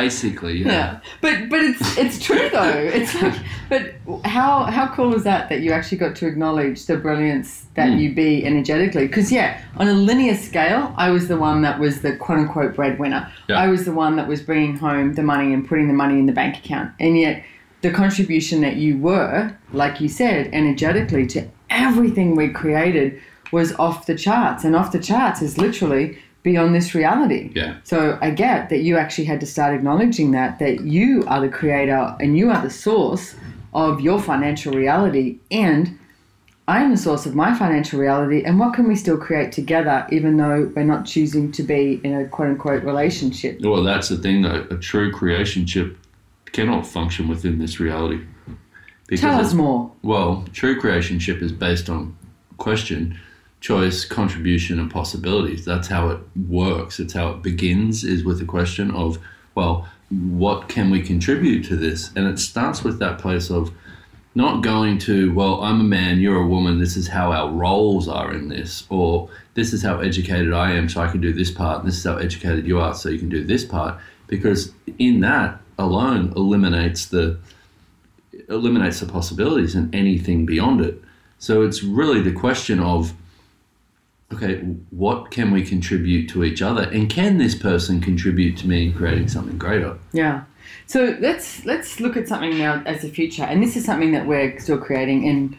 basically 0.00 0.54
yeah, 0.62 0.68
Yeah, 0.72 1.00
but 1.20 1.34
but 1.50 1.60
it's 1.70 1.96
it's 2.02 2.18
true 2.26 2.48
though. 2.50 2.78
It's 2.98 3.12
like, 3.22 3.34
but 3.68 3.82
how 4.24 4.64
how 4.76 4.86
cool 4.96 5.14
is 5.14 5.22
that 5.24 5.48
that 5.50 5.60
you 5.60 5.70
actually 5.72 5.98
got 5.98 6.16
to 6.20 6.26
acknowledge 6.26 6.78
the 6.86 6.96
brilliance 6.96 7.50
that 7.74 7.88
Mm. 7.90 8.00
you 8.00 8.08
be 8.14 8.30
energetically? 8.50 9.06
Because 9.06 9.30
yeah, 9.38 9.60
on 9.76 9.86
a 9.88 9.92
linear 10.08 10.36
scale, 10.48 10.82
I 10.96 11.10
was 11.10 11.28
the 11.28 11.36
one 11.36 11.62
that 11.66 11.78
was 11.78 11.94
the 12.00 12.12
quote 12.16 12.38
unquote 12.38 12.74
breadwinner. 12.74 13.22
Yeah. 13.48 13.56
I 13.64 13.68
was 13.68 13.84
the 13.84 13.92
one 14.04 14.16
that 14.16 14.26
was 14.28 14.40
bringing 14.50 14.76
home 14.76 15.14
the 15.14 15.22
money 15.22 15.52
and 15.54 15.60
putting 15.68 15.86
the 15.88 15.94
money 16.04 16.18
in 16.18 16.26
the 16.26 16.32
bank 16.42 16.56
account, 16.62 16.88
and 16.98 17.18
yet 17.18 17.44
the 17.82 17.90
contribution 17.90 18.60
that 18.62 18.76
you 18.76 18.96
were, 18.98 19.54
like 19.72 20.00
you 20.00 20.08
said, 20.08 20.48
energetically 20.52 21.26
to 21.34 21.40
everything 21.68 22.36
we 22.36 22.48
created 22.48 23.20
was 23.50 23.68
off 23.86 24.06
the 24.06 24.14
charts, 24.26 24.64
and 24.64 24.74
off 24.74 24.92
the 24.92 24.98
charts 25.10 25.42
is 25.42 25.58
literally 25.58 26.16
beyond 26.42 26.74
this 26.74 26.94
reality. 26.94 27.50
yeah 27.54 27.76
So 27.84 28.18
I 28.20 28.30
get 28.30 28.68
that 28.70 28.80
you 28.82 28.96
actually 28.96 29.24
had 29.24 29.40
to 29.40 29.46
start 29.46 29.74
acknowledging 29.74 30.32
that 30.32 30.58
that 30.58 30.80
you 30.84 31.24
are 31.26 31.40
the 31.40 31.48
creator 31.48 32.16
and 32.20 32.36
you 32.36 32.50
are 32.50 32.60
the 32.62 32.70
source 32.70 33.34
of 33.74 34.00
your 34.00 34.20
financial 34.20 34.72
reality 34.72 35.38
and 35.50 35.98
I 36.68 36.80
am 36.82 36.90
the 36.90 36.96
source 36.96 37.26
of 37.26 37.34
my 37.34 37.54
financial 37.54 37.98
reality 37.98 38.42
and 38.44 38.58
what 38.58 38.74
can 38.74 38.86
we 38.88 38.96
still 38.96 39.18
create 39.18 39.52
together 39.52 40.06
even 40.10 40.36
though 40.36 40.70
we're 40.74 40.84
not 40.84 41.06
choosing 41.06 41.52
to 41.52 41.62
be 41.62 42.00
in 42.04 42.14
a 42.14 42.26
quote 42.28 42.48
unquote 42.48 42.82
relationship. 42.84 43.60
well 43.60 43.82
that's 43.82 44.08
the 44.08 44.16
thing 44.16 44.42
though 44.42 44.66
a 44.70 44.76
true 44.76 45.12
creationship 45.12 45.96
cannot 46.52 46.86
function 46.86 47.28
within 47.28 47.58
this 47.58 47.80
reality 47.80 48.20
because 49.12 49.20
Tell 49.20 49.40
us 49.40 49.52
more. 49.52 49.92
Well, 50.02 50.44
true 50.54 50.80
creationship 50.80 51.42
is 51.42 51.52
based 51.52 51.90
on 51.90 52.16
question, 52.56 53.18
choice, 53.62 54.04
contribution, 54.04 54.78
and 54.78 54.90
possibilities. 54.90 55.64
That's 55.64 55.88
how 55.88 56.10
it 56.10 56.18
works. 56.48 57.00
It's 57.00 57.14
how 57.14 57.30
it 57.30 57.42
begins, 57.42 58.04
is 58.04 58.24
with 58.24 58.38
the 58.38 58.44
question 58.44 58.90
of, 58.90 59.18
well, 59.54 59.88
what 60.10 60.68
can 60.68 60.90
we 60.90 61.00
contribute 61.00 61.64
to 61.66 61.76
this? 61.76 62.10
And 62.14 62.26
it 62.26 62.38
starts 62.38 62.84
with 62.84 62.98
that 62.98 63.18
place 63.18 63.50
of 63.50 63.72
not 64.34 64.62
going 64.62 64.98
to, 64.98 65.32
well, 65.32 65.62
I'm 65.62 65.80
a 65.80 65.84
man, 65.84 66.18
you're 66.18 66.42
a 66.42 66.46
woman, 66.46 66.80
this 66.80 66.96
is 66.96 67.06
how 67.08 67.32
our 67.32 67.50
roles 67.50 68.08
are 68.08 68.34
in 68.34 68.48
this, 68.48 68.84
or 68.88 69.30
this 69.54 69.72
is 69.72 69.82
how 69.82 70.00
educated 70.00 70.52
I 70.52 70.72
am, 70.72 70.88
so 70.88 71.00
I 71.00 71.08
can 71.08 71.20
do 71.20 71.32
this 71.32 71.50
part, 71.50 71.80
and 71.80 71.88
this 71.88 71.98
is 71.98 72.04
how 72.04 72.16
educated 72.16 72.66
you 72.66 72.80
are, 72.80 72.94
so 72.94 73.10
you 73.10 73.18
can 73.18 73.28
do 73.28 73.44
this 73.44 73.64
part, 73.64 74.00
because 74.26 74.72
in 74.98 75.20
that 75.20 75.60
alone 75.78 76.32
eliminates 76.36 77.06
the 77.06 77.38
eliminates 78.48 79.00
the 79.00 79.06
possibilities 79.06 79.74
and 79.74 79.94
anything 79.94 80.46
beyond 80.46 80.80
it. 80.80 81.00
So 81.38 81.62
it's 81.62 81.82
really 81.82 82.22
the 82.22 82.32
question 82.32 82.80
of 82.80 83.12
okay, 84.32 84.56
what 84.90 85.30
can 85.30 85.50
we 85.50 85.62
contribute 85.62 86.28
to 86.30 86.44
each 86.44 86.62
other, 86.62 86.82
and 86.82 87.08
can 87.08 87.38
this 87.38 87.54
person 87.54 88.00
contribute 88.00 88.56
to 88.58 88.68
me 88.68 88.86
in 88.86 88.92
creating 88.92 89.28
something 89.28 89.58
greater? 89.58 89.98
Yeah. 90.12 90.44
So 90.86 91.16
let's 91.20 91.64
let's 91.64 92.00
look 92.00 92.16
at 92.16 92.28
something 92.28 92.58
now 92.58 92.82
as 92.86 93.04
a 93.04 93.08
future, 93.08 93.44
and 93.44 93.62
this 93.62 93.76
is 93.76 93.84
something 93.84 94.12
that 94.12 94.26
we're 94.26 94.58
still 94.58 94.78
creating. 94.78 95.28
And 95.28 95.56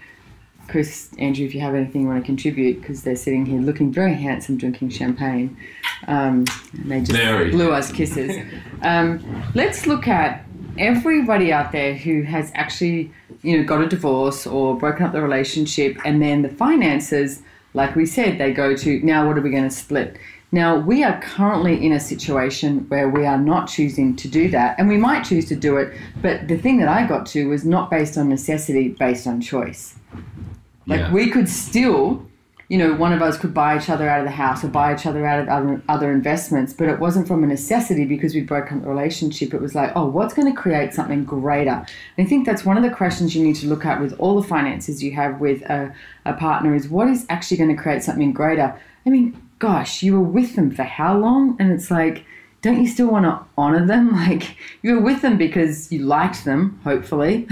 Chris, 0.68 1.10
Andrew, 1.18 1.46
if 1.46 1.53
you 1.53 1.62
have 1.62 1.75
anything 1.75 2.03
you 2.03 2.08
want 2.08 2.24
to 2.24 2.25
contribute, 2.25 2.82
because 2.82 3.03
they're 3.03 3.15
sitting 3.15 3.46
here 3.46 3.60
looking 3.60 3.92
very 3.92 4.13
handsome, 4.13 4.58
drinking 4.58 4.89
champagne, 4.89 5.58
um, 6.08 6.46
and 6.74 6.92
they 6.92 7.00
just 7.00 7.12
Very. 7.12 7.51
blew 7.51 7.72
us 7.72 7.92
kisses. 7.92 8.36
Um, 8.82 9.20
let's 9.56 9.86
look 9.88 10.08
at 10.08 10.46
everybody 10.77 11.51
out 11.51 11.72
there 11.72 11.94
who 11.94 12.24
has 12.24 12.51
actually, 12.56 13.12
you 13.42 13.58
know, 13.58 13.63
got 13.63 13.82
a 13.82 13.88
divorce 13.88 14.48
or 14.48 14.77
broken 14.77 15.06
up 15.06 15.12
the 15.12 15.22
relationship, 15.22 15.98
and 16.06 16.22
then 16.22 16.44
the 16.44 16.50
finances, 16.50 17.42
like 17.74 17.96
we 17.96 18.06
said, 18.06 18.38
they 18.38 18.51
go 18.53 18.75
to 18.75 19.00
now. 19.03 19.27
What 19.27 19.38
are 19.38 19.42
we 19.42 19.50
going 19.51 19.63
to 19.63 19.70
split? 19.70 20.18
Now, 20.51 20.77
we 20.77 21.03
are 21.03 21.20
currently 21.20 21.84
in 21.84 21.94
a 21.94 22.00
situation 22.00 22.86
where 22.89 23.10
we 23.10 23.25
are 23.25 23.39
not 23.39 23.68
choosing 23.68 24.15
to 24.18 24.27
do 24.27 24.50
that, 24.51 24.75
and 24.77 24.88
we 24.88 24.98
might 24.98 25.24
choose 25.24 25.46
to 25.46 25.56
do 25.56 25.77
it, 25.77 25.92
but 26.22 26.48
the 26.48 26.58
thing 26.60 26.77
that 26.77 26.88
I 26.88 27.08
got 27.08 27.25
to 27.27 27.50
was 27.50 27.65
not 27.65 27.89
based 27.89 28.20
on 28.20 28.30
necessity, 28.30 28.89
based 28.89 29.25
on 29.25 29.42
choice. 29.42 29.96
Like, 30.86 31.00
Yeah. 31.00 31.12
we 31.12 31.32
could 31.32 31.50
still, 31.50 32.24
you 32.74 32.80
know, 32.80 32.92
one 32.92 33.13
of 33.13 33.22
us 33.22 33.38
could 33.38 33.53
buy 33.53 33.77
each 33.77 33.88
other 33.88 34.10
out 34.10 34.22
of 34.22 34.25
the 34.25 34.32
house 34.32 34.63
or 34.63 34.68
buy 34.68 34.96
each 34.96 35.06
other 35.06 35.27
out 35.27 35.42
of 35.42 35.48
other, 35.48 35.80
other 35.88 36.12
investments, 36.12 36.74
but 36.74 36.89
it 36.89 36.98
wasn't 36.98 37.27
from 37.27 37.44
a 37.44 37.46
necessity 37.46 38.03
because 38.03 38.34
we'd 38.34 38.48
broken 38.48 38.82
the 38.82 38.88
relationship. 38.88 39.53
It 39.53 39.62
was 39.62 39.75
like, 39.75 39.92
oh, 39.96 40.08
what's 40.08 40.34
going 40.34 40.51
to 40.51 40.60
create 40.60 40.92
something 40.92 41.24
greater? 41.24 41.86
And 42.18 42.25
I 42.25 42.27
think 42.27 42.48
that's 42.48 42.65
one 42.65 42.75
of 42.75 42.82
the 42.82 42.89
questions 42.89 43.36
you 43.36 43.46
need 43.46 43.58
to 43.58 43.68
look 43.68 43.86
at 43.86 44.01
with 44.01 44.20
all 44.20 44.42
the 44.42 44.48
finances 44.48 45.03
you 45.03 45.12
have 45.12 45.39
with 45.39 45.62
a, 45.70 45.94
a 46.25 46.34
partner 46.34 46.74
is 46.74 46.89
what 46.89 47.08
is 47.10 47.27
actually 47.30 47.58
going 47.58 47.75
to 47.77 47.80
create 47.80 48.01
something 48.01 48.34
greater? 48.34 48.75
I 49.06 49.10
mean, 49.12 49.39
gosh, 49.60 50.01
you 50.01 50.13
were 50.13 50.27
with 50.27 50.56
them 50.56 50.72
for 50.72 50.82
how 50.82 51.15
long? 51.15 51.56
And 51.60 51.72
it's 51.72 51.92
like, 51.92 52.25
don't 52.63 52.79
you 52.79 52.88
still 52.88 53.08
want 53.08 53.25
to 53.25 53.39
honor 53.58 53.86
them? 53.86 54.12
Like, 54.24 54.55
you 54.82 54.96
were 54.96 55.01
with 55.01 55.22
them 55.22 55.38
because 55.38 55.91
you 55.91 56.00
liked 56.00 56.46
them, 56.46 56.79
hopefully. 56.84 57.46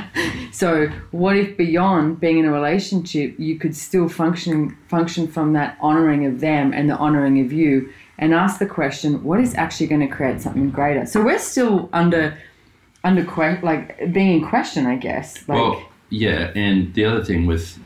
so, 0.52 0.88
what 1.10 1.36
if 1.36 1.56
beyond 1.56 2.18
being 2.18 2.38
in 2.38 2.46
a 2.46 2.50
relationship, 2.50 3.38
you 3.38 3.58
could 3.58 3.76
still 3.76 4.08
function 4.08 4.76
function 4.88 5.28
from 5.28 5.52
that 5.52 5.76
honoring 5.80 6.24
of 6.24 6.40
them 6.40 6.72
and 6.72 6.88
the 6.88 6.96
honoring 6.96 7.40
of 7.44 7.52
you, 7.52 7.92
and 8.18 8.32
ask 8.32 8.58
the 8.58 8.66
question, 8.66 9.22
what 9.22 9.38
is 9.38 9.54
actually 9.54 9.86
going 9.86 10.00
to 10.00 10.08
create 10.08 10.40
something 10.40 10.70
greater? 10.70 11.04
So 11.04 11.22
we're 11.22 11.38
still 11.38 11.90
under 11.92 12.38
under 13.04 13.24
que- 13.24 13.60
like 13.62 14.12
being 14.12 14.40
in 14.40 14.48
question, 14.48 14.86
I 14.86 14.96
guess. 14.96 15.46
Like, 15.46 15.58
well, 15.58 15.86
yeah, 16.08 16.52
and 16.54 16.94
the 16.94 17.04
other 17.04 17.22
thing 17.22 17.44
with 17.44 17.78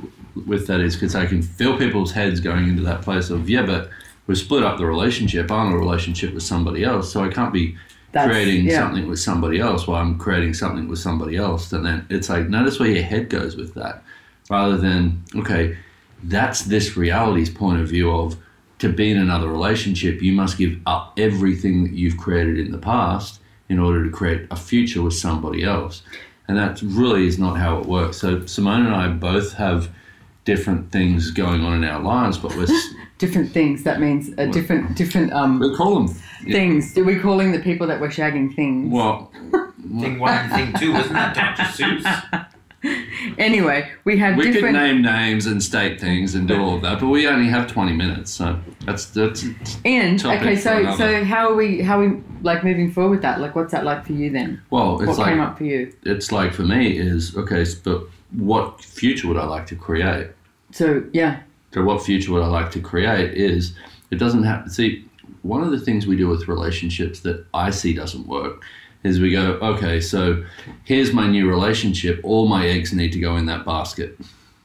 with 0.46 0.68
that 0.68 0.80
is 0.80 0.94
because 0.94 1.16
I 1.16 1.26
can 1.26 1.42
feel 1.42 1.76
people's 1.76 2.12
heads 2.12 2.38
going 2.38 2.68
into 2.68 2.82
that 2.82 3.02
place 3.02 3.30
of 3.30 3.50
yeah, 3.50 3.66
but 3.66 3.90
we 4.28 4.34
split 4.36 4.62
up 4.62 4.78
the 4.78 4.86
relationship. 4.86 5.50
I'm 5.50 5.68
in 5.68 5.72
a 5.72 5.78
relationship 5.78 6.32
with 6.34 6.44
somebody 6.44 6.84
else, 6.84 7.10
so 7.10 7.24
I 7.24 7.28
can't 7.28 7.52
be 7.52 7.76
That's- 8.12 8.30
creating 8.30 8.66
yeah. 8.66 8.82
something 8.82 9.08
with 9.08 9.18
somebody 9.18 9.58
else 9.58 9.88
while 9.88 10.00
I'm 10.00 10.18
creating 10.18 10.54
something 10.54 10.86
with 10.86 11.00
somebody 11.00 11.36
else. 11.36 11.72
And 11.72 11.84
then 11.84 12.06
it's 12.10 12.28
like 12.28 12.48
notice 12.48 12.78
where 12.78 12.90
your 12.90 13.02
head 13.02 13.30
goes 13.30 13.56
with 13.56 13.74
that, 13.74 14.04
rather 14.48 14.76
than 14.76 15.24
okay, 15.34 15.76
that's 16.22 16.62
this 16.66 16.96
reality's 16.96 17.50
point 17.50 17.80
of 17.80 17.88
view 17.88 18.12
of 18.12 18.36
to 18.80 18.92
be 18.92 19.10
in 19.10 19.18
another 19.18 19.48
relationship, 19.48 20.22
you 20.22 20.32
must 20.32 20.58
give 20.58 20.78
up 20.86 21.14
everything 21.16 21.82
that 21.84 21.94
you've 21.94 22.16
created 22.16 22.58
in 22.58 22.70
the 22.70 22.78
past 22.78 23.40
in 23.68 23.78
order 23.78 24.04
to 24.04 24.10
create 24.10 24.46
a 24.50 24.56
future 24.56 25.02
with 25.02 25.14
somebody 25.14 25.64
else. 25.64 26.02
And 26.46 26.56
that 26.56 26.80
really 26.82 27.26
is 27.26 27.38
not 27.38 27.56
how 27.56 27.78
it 27.78 27.86
works. 27.86 28.18
So 28.18 28.46
Simone 28.46 28.86
and 28.86 28.94
I 28.94 29.08
both 29.08 29.54
have 29.54 29.90
different 30.44 30.92
things 30.92 31.30
going 31.30 31.62
on 31.64 31.74
in 31.74 31.84
our 31.84 32.00
lives, 32.00 32.38
but 32.38 32.56
we're 32.56 32.66
different 33.18 33.52
things. 33.52 33.82
That 33.84 34.00
means 34.00 34.30
a 34.38 34.46
different 34.46 34.96
different 34.96 35.32
um 35.32 35.58
we 35.60 35.74
call 35.76 35.94
them 35.96 36.08
things. 36.44 36.96
Are 36.96 37.04
we 37.04 37.18
calling 37.18 37.52
the 37.52 37.58
people 37.60 37.86
that 37.88 38.00
we're 38.00 38.08
shagging 38.08 38.54
things? 38.54 38.92
well. 38.92 39.32
Thing 40.00 40.18
one 40.18 40.34
and 40.34 40.52
thing 40.52 40.72
two, 40.78 40.92
wasn't 40.92 41.14
that 41.14 41.34
Dr. 41.34 41.62
Seuss? 41.62 42.46
Anyway, 43.38 43.90
we 44.04 44.16
have 44.18 44.36
We 44.36 44.52
could 44.52 44.72
name 44.72 45.02
names 45.02 45.46
and 45.46 45.60
state 45.62 46.00
things 46.00 46.36
and 46.36 46.46
do 46.46 46.60
all 46.60 46.76
of 46.76 46.82
that, 46.82 47.00
but 47.00 47.08
we 47.08 47.26
only 47.26 47.48
have 47.48 47.66
twenty 47.66 47.92
minutes, 47.92 48.30
so 48.30 48.58
that's 48.84 49.06
that's 49.06 49.44
and 49.84 50.18
topic 50.18 50.42
okay, 50.42 50.56
so 50.56 50.94
so 50.96 51.24
how 51.24 51.48
are 51.50 51.54
we 51.56 51.82
how 51.82 52.00
are 52.00 52.08
we 52.08 52.22
like 52.42 52.62
moving 52.62 52.92
forward 52.92 53.10
with 53.10 53.22
that? 53.22 53.40
Like, 53.40 53.56
what's 53.56 53.72
that 53.72 53.84
like 53.84 54.06
for 54.06 54.12
you 54.12 54.30
then? 54.30 54.62
well. 54.70 55.00
It's 55.00 55.08
what 55.08 55.18
like 55.18 55.28
came 55.30 55.40
up 55.40 55.58
for 55.58 55.64
you? 55.64 55.92
it's 56.04 56.30
like 56.30 56.52
for 56.52 56.62
me 56.62 56.96
is 56.98 57.36
okay, 57.36 57.62
s- 57.62 57.74
but 57.74 58.04
what 58.32 58.80
future 58.80 59.26
would 59.26 59.38
I 59.38 59.44
like 59.44 59.66
to 59.68 59.76
create? 59.76 60.28
So 60.70 61.02
yeah, 61.12 61.40
So 61.72 61.82
what 61.82 62.02
future 62.02 62.32
would 62.32 62.42
I 62.42 62.48
like 62.48 62.70
to 62.72 62.80
create 62.80 63.34
is 63.34 63.74
it 64.10 64.16
doesn't 64.16 64.44
have 64.44 64.70
see 64.70 65.04
one 65.42 65.62
of 65.62 65.70
the 65.70 65.80
things 65.80 66.06
we 66.06 66.16
do 66.16 66.28
with 66.28 66.48
relationships 66.48 67.20
that 67.20 67.46
I 67.54 67.70
see 67.70 67.94
doesn't 67.94 68.26
work 68.26 68.64
is 69.04 69.20
we 69.20 69.30
go, 69.30 69.52
okay, 69.62 70.00
so 70.00 70.44
here's 70.84 71.12
my 71.12 71.26
new 71.28 71.48
relationship. 71.48 72.20
All 72.24 72.48
my 72.48 72.66
eggs 72.66 72.92
need 72.92 73.12
to 73.12 73.20
go 73.20 73.36
in 73.36 73.46
that 73.46 73.64
basket. 73.64 74.18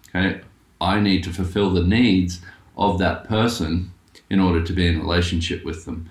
Okay. 0.10 0.42
I 0.82 1.00
need 1.00 1.24
to 1.24 1.32
fulfill 1.32 1.70
the 1.72 1.84
needs 1.84 2.42
of 2.76 3.00
that 3.00 3.26
person 3.26 3.92
in 4.30 4.40
order 4.40 4.64
to 4.64 4.74
be 4.74 4.88
in 4.88 5.00
relationship 5.00 5.64
with 5.64 5.86
them. 5.86 6.10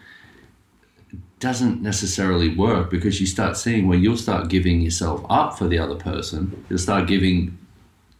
It 1.11 1.19
doesn't 1.41 1.83
necessarily 1.83 2.55
work 2.55 2.89
because 2.89 3.21
you 3.21 3.27
start 3.27 3.57
seeing 3.57 3.89
where 3.89 3.99
you'll 3.99 4.17
start 4.17 4.49
giving 4.49 4.81
yourself 4.81 5.27
up 5.29 5.59
for 5.59 5.67
the 5.67 5.79
other 5.79 5.97
person. 5.97 6.65
You'll 6.71 6.79
start 6.79 7.09
giving 7.09 7.59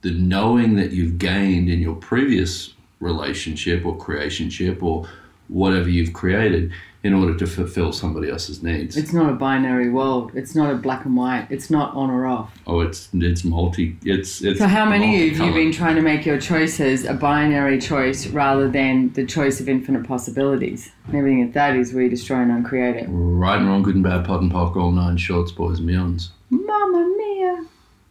the 0.03 0.11
knowing 0.11 0.77
that 0.77 0.93
you've 0.93 1.19
gained 1.19 1.69
in 1.69 1.81
your 1.81 1.95
previous 1.95 2.75
relationship 3.01 3.85
or 3.85 3.97
creationship 3.97 4.83
or 4.83 5.09
whatever 5.49 5.89
you've 5.89 6.13
created 6.13 6.73
in 7.05 7.13
order 7.13 7.37
to 7.37 7.47
fulfill 7.47 7.93
somebody 7.93 8.31
else's 8.31 8.63
needs. 8.63 8.97
it's 8.97 9.13
not 9.13 9.29
a 9.29 9.35
binary 9.35 9.91
world. 9.91 10.31
It's 10.35 10.55
not 10.55 10.71
a 10.71 10.77
black 10.77 11.05
and 11.05 11.17
white. 11.17 11.49
It's 11.51 11.69
not 11.69 11.93
on 11.97 12.11
or 12.11 12.27
off. 12.27 12.53
oh, 12.67 12.81
it's 12.81 13.09
it's 13.13 13.43
multi. 13.43 13.97
It's 14.05 14.41
it's. 14.41 14.61
So 14.61 14.69
how 14.69 14.85
many 14.89 15.17
of 15.17 15.33
you 15.33 15.35
have 15.39 15.49
you 15.49 15.53
been 15.53 15.73
trying 15.73 15.97
to 15.97 16.03
make 16.03 16.25
your 16.25 16.41
choices 16.41 17.05
a 17.05 17.15
binary 17.15 17.81
choice 17.81 18.29
rather 18.29 18.71
than 18.71 19.13
the 19.15 19.27
choice 19.27 19.61
of 19.61 19.69
infinite 19.69 20.07
possibilities? 20.07 20.93
And 21.07 21.17
everything 21.17 21.45
that 21.45 21.55
that 21.55 21.77
is, 21.77 21.93
we 21.93 22.09
destroy 22.09 22.39
and 22.39 22.53
uncreate 22.53 22.97
it. 22.97 23.07
Right 23.09 23.59
and 23.59 23.67
wrong, 23.67 23.83
good 23.83 23.97
and 23.97 24.05
bad, 24.05 24.25
POD 24.25 24.43
and 24.43 24.53
POC, 24.53 24.77
all 24.77 24.93
nine 24.93 25.17
shorts, 25.17 25.51
boys 25.51 25.81
and 25.81 25.89
beyonds. 25.89 26.29
Mamma 26.51 27.15
mia! 27.17 27.65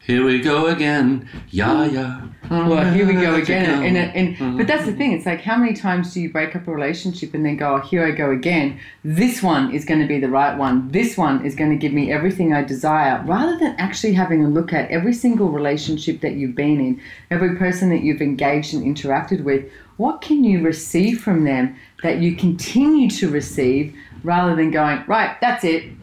Here 0.06 0.26
we 0.26 0.42
go 0.42 0.66
again. 0.66 1.30
Yeah, 1.52 1.72
oh, 1.72 1.84
yeah. 1.84 2.28
Well, 2.50 2.92
here 2.92 3.06
we 3.06 3.14
go 3.14 3.36
again. 3.36 3.84
And, 3.84 3.96
and, 3.96 4.36
and, 4.36 4.58
but 4.58 4.66
that's 4.66 4.86
the 4.86 4.94
mm. 4.94 4.98
thing. 4.98 5.12
It's 5.12 5.28
like, 5.28 5.42
how 5.42 5.58
many 5.58 5.74
times 5.74 6.14
do 6.14 6.22
you 6.22 6.32
break 6.32 6.56
up 6.56 6.68
a 6.68 6.72
relationship 6.72 7.36
and 7.36 7.46
then 7.46 7.56
go, 7.56 7.76
oh, 7.76 7.80
here 7.82 8.06
I 8.06 8.12
go 8.12 8.32
again. 8.32 8.80
This 9.04 9.44
one 9.44 9.72
is 9.72 9.86
going 9.86 10.02
to 10.02 10.08
be 10.08 10.20
the 10.20 10.28
right 10.28 10.58
one. 10.58 10.90
This 10.90 11.18
one 11.18 11.46
is 11.46 11.54
going 11.54 11.70
to 11.70 11.76
give 11.76 11.94
me 11.94 12.12
everything 12.12 12.52
I 12.52 12.64
desire. 12.64 13.24
Rather 13.26 13.60
than 13.60 13.76
actually 13.78 14.14
having 14.14 14.44
a 14.44 14.50
look 14.50 14.74
at 14.74 14.90
every 14.90 15.14
single 15.14 15.50
relationship 15.50 16.22
that 16.22 16.34
you've 16.34 16.56
been 16.56 16.80
in, 16.80 17.02
every 17.30 17.56
person 17.56 17.90
that 17.90 18.02
you've 18.02 18.22
engaged 18.22 18.74
and 18.74 18.84
interacted 18.84 19.44
with, 19.44 19.70
what 19.98 20.22
can 20.22 20.44
you 20.44 20.64
receive 20.64 21.22
from 21.22 21.44
them 21.44 21.76
that 22.02 22.18
you 22.18 22.36
continue 22.36 23.08
to 23.12 23.30
receive 23.30 23.96
rather 24.24 24.56
than 24.56 24.72
going, 24.72 25.04
right, 25.06 25.40
that's 25.42 25.64
it. 25.64 25.94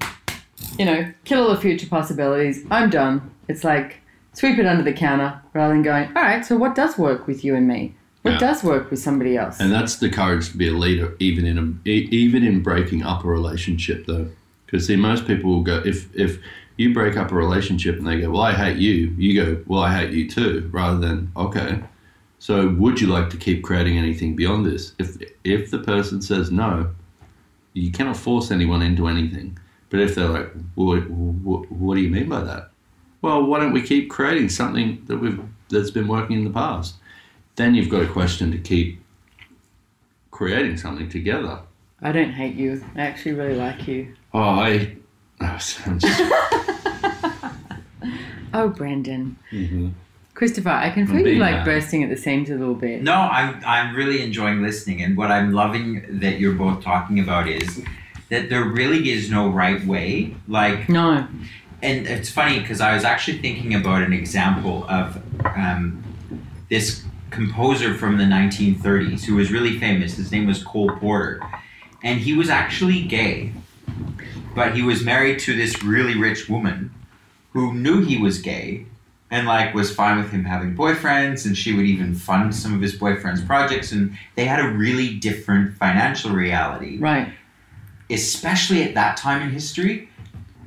You 0.79 0.85
know, 0.85 1.13
kill 1.25 1.43
all 1.43 1.55
the 1.55 1.61
future 1.61 1.89
possibilities. 1.89 2.65
I'm 2.71 2.91
done. 2.91 3.35
It's 3.49 3.65
like, 3.65 4.01
sweep 4.35 4.59
it 4.59 4.67
under 4.67 4.83
the 4.83 4.93
counter 4.93 5.41
rather 5.55 5.73
than 5.75 5.83
going, 5.83 6.09
all 6.09 6.23
right, 6.23 6.45
so 6.45 6.57
what 6.57 6.75
does 6.75 6.99
work 6.99 7.27
with 7.27 7.45
you 7.45 7.55
and 7.55 7.67
me? 7.67 7.95
What 8.23 8.33
Yeah. 8.33 8.39
does 8.39 8.63
work 8.63 8.91
with 8.91 9.01
somebody 9.01 9.37
else? 9.37 9.59
And 9.61 9.73
that's 9.73 9.97
the 9.97 10.11
courage 10.11 10.51
to 10.51 10.57
be 10.57 10.69
a 10.69 10.73
leader, 10.73 11.15
even 11.19 11.47
in 11.47 11.57
a 11.87 11.89
even 11.89 12.43
in 12.45 12.63
breaking 12.63 13.03
up 13.03 13.25
a 13.25 13.29
relationship, 13.29 14.07
though. 14.07 14.27
Because 14.67 14.87
see, 14.87 14.97
most 14.97 15.27
people 15.27 15.51
will 15.51 15.63
go 15.63 15.81
if 15.85 16.15
if 16.15 16.39
you 16.77 16.93
break 16.93 17.17
up 17.17 17.33
a 17.33 17.35
relationship 17.35 17.97
and 17.97 18.07
they 18.07 18.21
go, 18.21 18.31
"Well, 18.31 18.43
I 18.43 18.53
hate 18.53 18.77
you," 18.77 19.15
you 19.17 19.35
go, 19.43 19.59
"Well, 19.67 19.81
I 19.83 19.95
hate 19.99 20.11
you 20.13 20.29
too," 20.29 20.69
rather 20.73 20.99
than, 20.99 21.31
"Okay, 21.37 21.81
so 22.39 22.69
would 22.69 23.01
you 23.01 23.07
like 23.07 23.31
to 23.31 23.37
keep 23.37 23.63
creating 23.63 23.97
anything 23.97 24.35
beyond 24.37 24.67
this?" 24.67 24.93
If 24.99 25.17
if 25.45 25.71
the 25.71 25.79
person 25.79 26.21
says 26.21 26.51
no, 26.51 26.89
you 27.73 27.91
cannot 27.93 28.17
force 28.17 28.51
anyone 28.51 28.83
into 28.83 29.07
anything. 29.07 29.57
But 29.91 30.01
if 30.01 30.15
they're 30.17 30.29
like, 30.29 30.51
well, 30.77 30.99
what, 30.99 31.71
what 31.73 31.95
do 31.95 32.03
you 32.03 32.11
mean 32.11 32.29
by 32.29 32.43
that? 32.43 32.71
Well, 33.23 33.43
why 33.45 33.61
don't 33.61 33.73
we 33.73 33.83
keep 33.83 34.11
creating 34.11 34.49
something 34.49 35.03
that 35.07 35.19
we've 35.19 35.41
that's 35.71 35.91
been 35.91 36.09
working 36.09 36.39
in 36.39 36.45
the 36.45 36.51
past? 36.51 36.95
Then 37.57 37.75
you've 37.75 37.89
got 37.91 38.03
a 38.03 38.07
question 38.09 38.51
to 38.53 38.59
keep 38.59 39.01
creating 40.31 40.77
something 40.77 41.09
together. 41.09 41.61
I 42.01 42.13
don't 42.13 42.31
hate 42.31 42.55
you. 42.55 42.85
I 42.95 43.01
actually 43.01 43.33
really 43.33 43.57
like 43.57 43.89
you. 43.89 44.15
Oh, 44.33 44.39
I. 44.41 44.97
I'm 45.41 45.59
just, 45.59 45.81
Oh, 48.55 48.69
Brendan. 48.69 49.37
Mhm. 49.53 49.93
Christopher, 50.35 50.69
I 50.71 50.91
can 50.91 51.07
feel 51.09 51.27
you 51.27 51.41
like 51.41 51.57
mad. 51.57 51.65
bursting 51.65 52.05
at 52.05 52.11
the 52.11 52.17
seams 52.17 52.49
a 52.49 52.55
little 52.55 52.75
bit. 52.77 53.03
No, 53.03 53.13
I'm 53.15 53.61
I'm 53.67 53.95
really 53.97 54.23
enjoying 54.23 54.63
listening, 54.63 55.03
and 55.03 55.17
what 55.17 55.33
I'm 55.33 55.53
loving 55.53 56.21
that 56.21 56.39
you're 56.39 56.55
both 56.55 56.81
talking 56.83 57.19
about 57.19 57.49
is 57.49 57.83
that 58.31 58.49
there 58.49 58.65
really 58.65 59.11
is 59.11 59.29
no 59.31 59.49
right 59.49 59.85
way. 59.85 60.37
Like, 60.47 60.89
No. 60.89 61.27
And 61.83 62.07
it's 62.07 62.31
funny 62.31 62.61
because 62.61 62.81
I 62.81 62.95
was 62.95 63.05
actually 63.05 63.39
thinking 63.39 63.75
about 63.75 64.03
an 64.03 64.13
example 64.13 64.85
of 64.89 65.23
um, 65.57 66.03
this 66.71 67.05
composer 67.31 67.95
from 67.95 68.19
the 68.19 68.25
1930s 68.25 69.25
who 69.25 69.37
was 69.37 69.51
really 69.53 69.79
famous. 69.79 70.17
His 70.17 70.33
name 70.33 70.47
was 70.47 70.63
Cole 70.63 70.91
Porter. 70.97 71.41
And 72.03 72.21
he 72.21 72.33
was 72.33 72.49
actually 72.49 73.03
gay, 73.05 73.53
but 74.55 74.75
he 74.75 74.83
was 74.83 75.05
married 75.05 75.39
to 75.41 75.55
this 75.57 75.83
really 75.83 76.17
rich 76.19 76.49
woman 76.49 76.93
who 77.53 77.75
knew 77.75 78.05
he 78.05 78.19
was 78.19 78.39
gay 78.41 78.87
and 79.31 79.47
like 79.47 79.75
was 79.75 79.93
fine 79.95 80.17
with 80.17 80.31
him 80.31 80.45
having 80.45 80.77
boyfriends 80.77 81.45
and 81.45 81.57
she 81.57 81.75
would 81.75 81.85
even 81.87 82.15
fund 82.15 82.55
some 82.55 82.73
of 82.73 82.81
his 82.81 82.95
boyfriend's 82.95 83.43
projects 83.43 83.93
and 83.93 84.17
they 84.37 84.45
had 84.45 84.61
a 84.61 84.69
really 84.71 85.15
different 85.17 85.77
financial 85.77 86.31
reality 86.31 86.99
Right. 86.99 87.33
especially 88.11 88.83
at 88.85 88.95
that 88.95 89.17
time 89.17 89.43
in 89.43 89.51
history, 89.51 90.08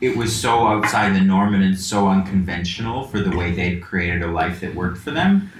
it 0.02 0.18
was 0.18 0.36
so 0.36 0.68
outside 0.68 1.16
the 1.16 1.22
norm 1.22 1.54
and 1.54 1.80
so 1.80 2.08
unconventional 2.08 3.04
for 3.08 3.20
the 3.20 3.36
way 3.38 3.52
they'd 3.52 3.82
created 3.82 4.24
a 4.24 4.28
life 4.28 4.60
that 4.62 4.74
worked 4.76 4.98
for 4.98 5.12
them. 5.12 5.52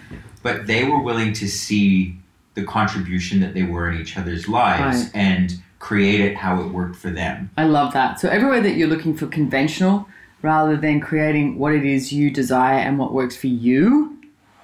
But 0.44 0.66
they 0.68 0.84
were 0.84 1.00
willing 1.02 1.34
to 1.34 1.48
see 1.48 2.18
the 2.56 2.64
contribution 2.64 3.40
that 3.42 3.54
they 3.54 3.64
were 3.64 3.90
in 3.90 4.02
each 4.02 4.18
other's 4.18 4.48
lives 4.50 5.04
Right. 5.04 5.12
and 5.16 5.54
create 5.80 6.20
it 6.22 6.36
how 6.38 6.60
it 6.62 6.68
worked 6.70 6.96
for 6.96 7.10
them. 7.10 7.50
I 7.58 7.64
love 7.66 7.94
that. 7.94 8.20
So 8.20 8.28
everywhere 8.30 8.62
that 8.62 8.76
you're 8.76 8.88
looking 8.90 9.16
for 9.16 9.28
conventional 9.28 10.08
rather 10.42 10.76
than 10.76 11.00
creating 11.00 11.58
what 11.60 11.74
it 11.74 11.86
is 11.86 12.12
you 12.12 12.32
desire 12.32 12.80
and 12.80 12.98
what 12.98 13.14
works 13.14 13.36
for 13.38 13.48
you, 13.48 14.18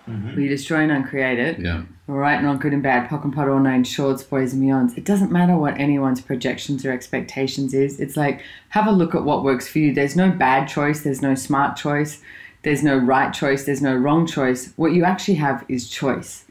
Mhm. 0.09 0.35
we 0.35 0.47
destroy 0.47 0.79
and 0.81 0.91
uncreate 0.91 1.37
it. 1.39 1.59
Yeah. 1.59 1.81
Right, 2.09 2.41
not 2.41 2.61
good 2.61 2.71
and 2.71 2.81
bad, 2.81 3.09
POC 3.09 3.25
and 3.25 3.33
POD, 3.33 3.49
all 3.49 3.59
nine 3.59 3.83
shorts, 3.83 4.23
boys 4.23 4.53
and 4.53 4.63
beyonds. 4.63 4.97
It 4.97 5.03
doesn't 5.03 5.29
matter 5.29 5.57
what 5.57 5.77
anyone's 5.77 6.21
projections 6.21 6.85
or 6.85 6.91
expectations 6.91 7.73
is. 7.73 7.99
It's 7.99 8.15
like 8.15 8.41
have 8.69 8.87
a 8.87 8.91
look 8.91 9.13
at 9.13 9.25
what 9.25 9.43
works 9.43 9.67
for 9.67 9.79
you. 9.79 9.93
There's 9.93 10.15
no 10.15 10.31
bad 10.31 10.69
choice. 10.69 11.01
There's 11.01 11.21
no 11.21 11.35
smart 11.35 11.75
choice. 11.75 12.21
There's 12.63 12.81
no 12.81 12.97
right 12.97 13.33
choice. 13.33 13.65
There's 13.65 13.81
no 13.81 13.93
wrong 13.93 14.25
choice. 14.25 14.71
What 14.77 14.93
you 14.93 15.03
actually 15.03 15.35
have 15.35 15.65
is 15.67 15.89
choice. 15.89 16.45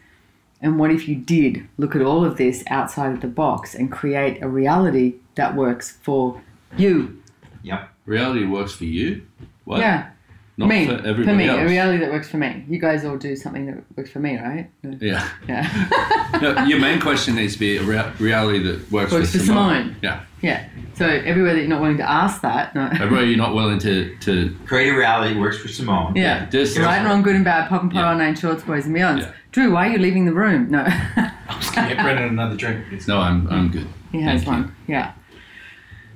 And 0.60 0.78
what 0.78 0.90
if 0.90 1.08
you 1.08 1.16
did 1.16 1.66
look 1.78 1.96
at 1.96 2.02
all 2.02 2.22
of 2.22 2.36
this 2.36 2.62
outside 2.68 3.12
of 3.12 3.22
the 3.22 3.26
box 3.26 3.74
and 3.74 3.90
create 3.90 4.42
a 4.42 4.48
reality 4.48 5.14
that 5.36 5.56
works 5.56 5.92
for 6.02 6.42
you? 6.76 7.22
Yep. 7.62 7.88
Reality 8.04 8.44
works 8.44 8.72
for 8.72 8.84
you. 8.84 9.26
What? 9.64 9.80
Yeah, 9.80 10.10
Not 10.58 10.68
me. 10.70 10.86
for 10.86 10.94
everybody 11.06 11.36
me, 11.36 11.48
else. 11.48 11.60
a 11.60 11.64
reality 11.66 11.98
that 11.98 12.10
works 12.10 12.30
for 12.30 12.38
me. 12.38 12.64
You 12.66 12.78
guys 12.78 13.04
all 13.04 13.18
do 13.18 13.36
something 13.36 13.66
that 13.66 13.84
works 13.94 14.10
for 14.10 14.20
me, 14.20 14.38
right? 14.38 14.70
yeah. 15.00 15.28
Yeah. 15.48 16.12
No, 16.40 16.64
your 16.64 16.78
main 16.80 17.00
question 17.00 17.34
needs 17.36 17.54
to 17.54 17.58
be 17.58 17.78
a 17.78 17.82
rea- 17.82 18.12
reality 18.18 18.58
that 18.64 18.90
works, 18.92 19.10
Works 19.12 19.32
for 19.32 19.38
for 19.38 19.44
Simone. 19.44 19.74
Simone. 19.78 19.96
Yeah. 20.02 20.24
yeah. 20.42 20.68
So 20.94 21.06
everywhere 21.06 21.54
that 21.54 21.60
you're 21.60 21.68
not 21.68 21.80
willing 21.80 21.96
to 21.98 22.08
ask 22.10 22.42
that, 22.42 22.74
no. 22.74 22.86
Everybody 22.92 23.28
you're 23.28 23.38
not 23.38 23.54
willing 23.54 23.78
to, 23.78 24.14
to 24.18 24.54
Create 24.66 24.90
a 24.90 24.96
reality 24.98 25.32
that 25.34 25.40
works 25.40 25.56
for 25.58 25.68
Simone. 25.68 26.14
Yeah. 26.14 26.44
just 26.50 26.76
Right 26.78 26.98
and 26.98 27.06
wrong, 27.06 27.22
good 27.22 27.36
and 27.36 27.44
bad, 27.44 27.68
POD 27.70 27.82
and 27.84 27.92
POC, 27.92 27.94
Yeah. 27.94 28.06
on 28.10 28.18
nine 28.18 28.34
shorts, 28.34 28.62
boys 28.64 28.84
and 28.86 28.94
beyonds. 28.94 29.20
Yeah. 29.22 29.32
Drew, 29.52 29.72
why 29.72 29.88
are 29.88 29.92
you 29.92 29.98
leaving 29.98 30.26
the 30.26 30.32
room? 30.34 30.70
No. 30.70 30.80
I'm 31.16 31.60
just 31.60 31.74
gonna 31.74 31.88
get 31.94 32.02
Brendan 32.02 32.28
another 32.28 32.56
drink. 32.56 32.86
please. 32.88 33.06
No, 33.08 33.18
I'm 33.18 33.46
I'm 33.48 33.70
good. 33.70 33.86
he 34.12 34.20
has 34.22 34.42
Thank 34.44 34.46
you. 34.58 34.62
one. 34.64 34.76
Yeah. 34.88 35.12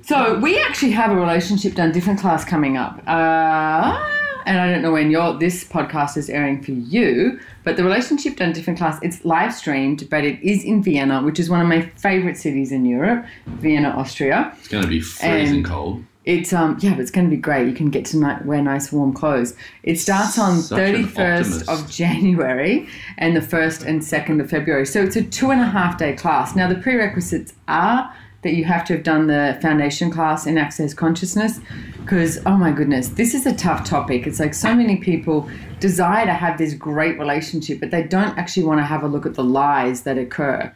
So 0.03 0.37
we 0.39 0.59
actually 0.61 0.91
have 0.91 1.11
a 1.11 1.15
relationship 1.15 1.73
done 1.73 1.91
different 1.91 2.19
class 2.19 2.43
coming 2.45 2.77
up. 2.77 3.01
Uh, 3.07 4.07
and 4.45 4.59
I 4.59 4.71
don't 4.71 4.81
know 4.81 4.91
when 4.91 5.11
your 5.11 5.37
this 5.37 5.63
podcast 5.63 6.17
is 6.17 6.29
airing 6.29 6.61
for 6.63 6.71
you, 6.71 7.39
but 7.63 7.77
the 7.77 7.83
relationship 7.83 8.37
done 8.37 8.53
different 8.53 8.79
class, 8.79 8.99
it's 9.01 9.23
live 9.25 9.53
streamed, 9.53 10.09
but 10.09 10.23
it 10.23 10.39
is 10.41 10.63
in 10.63 10.81
Vienna, 10.83 11.21
which 11.23 11.39
is 11.39 11.49
one 11.49 11.61
of 11.61 11.67
my 11.67 11.81
favorite 11.97 12.37
cities 12.37 12.71
in 12.71 12.85
Europe, 12.85 13.25
Vienna, 13.45 13.89
Austria. 13.89 14.53
It's 14.59 14.67
going 14.67 14.83
to 14.83 14.89
be 14.89 15.01
freezing 15.01 15.57
And- 15.57 15.65
cold. 15.65 16.03
It's 16.23 16.53
um 16.53 16.77
yeah, 16.81 16.91
but 16.91 16.99
it's 16.99 17.09
going 17.09 17.25
to 17.27 17.35
be 17.35 17.41
great. 17.41 17.67
You 17.67 17.73
can 17.73 17.89
get 17.89 18.05
to 18.05 18.17
ni- 18.17 18.45
wear 18.45 18.61
nice 18.61 18.91
warm 18.91 19.11
clothes. 19.11 19.55
It 19.81 19.99
starts 19.99 20.37
on 20.37 20.61
thirty 20.61 21.01
first 21.03 21.67
of. 21.67 21.89
January 21.89 22.87
and 23.17 23.35
the 23.35 23.41
first 23.41 23.81
and 23.81 24.03
second 24.03 24.39
of 24.39 24.47
February. 24.47 24.85
So 24.85 25.01
it's 25.01 25.15
a 25.15 25.23
two 25.23 25.49
and 25.49 25.59
a 25.59 25.65
half 25.65 25.97
day 25.97 26.13
class. 26.13 26.55
Now 26.55 26.67
the 26.67 26.75
prerequisites 26.75 27.53
are 27.67 28.13
that 28.43 28.53
you 28.53 28.63
have 28.65 28.83
to 28.85 28.93
have 28.93 29.03
done 29.03 29.27
the 29.27 29.57
foundation 29.61 30.09
class 30.11 30.45
in 30.45 30.57
access 30.57 30.93
consciousness 30.93 31.59
because 32.01 32.39
oh 32.45 32.57
my 32.57 32.71
goodness 32.71 33.09
this 33.09 33.33
is 33.33 33.45
a 33.45 33.55
tough 33.55 33.87
topic 33.87 34.25
it's 34.25 34.39
like 34.39 34.53
so 34.53 34.73
many 34.73 34.97
people 34.97 35.49
desire 35.79 36.25
to 36.25 36.33
have 36.33 36.57
this 36.57 36.73
great 36.73 37.17
relationship 37.19 37.79
but 37.79 37.91
they 37.91 38.03
don't 38.03 38.37
actually 38.37 38.63
want 38.63 38.79
to 38.79 38.85
have 38.85 39.03
a 39.03 39.07
look 39.07 39.25
at 39.25 39.35
the 39.35 39.43
lies 39.43 40.03
that 40.03 40.17
occur 40.17 40.73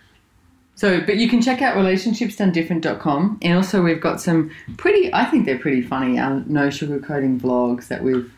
so, 0.75 0.99
but 0.99 1.15
you 1.15 1.30
can 1.30 1.41
check 1.41 1.62
out 1.62 1.78
relationshipsdonedifferent.com. 1.78 3.39
And 3.41 3.56
also, 3.56 3.82
we've 3.82 4.01
got 4.01 4.19
some 4.19 4.51
pretty, 4.75 5.12
I 5.13 5.23
think 5.25 5.45
they're 5.45 5.58
pretty 5.58 5.82
funny, 5.82 6.19
our 6.19 6.41
no 6.45 6.67
sugarcoating 6.67 7.39
vlogs 7.39 7.88
that 7.88 8.04
we've 8.04 8.32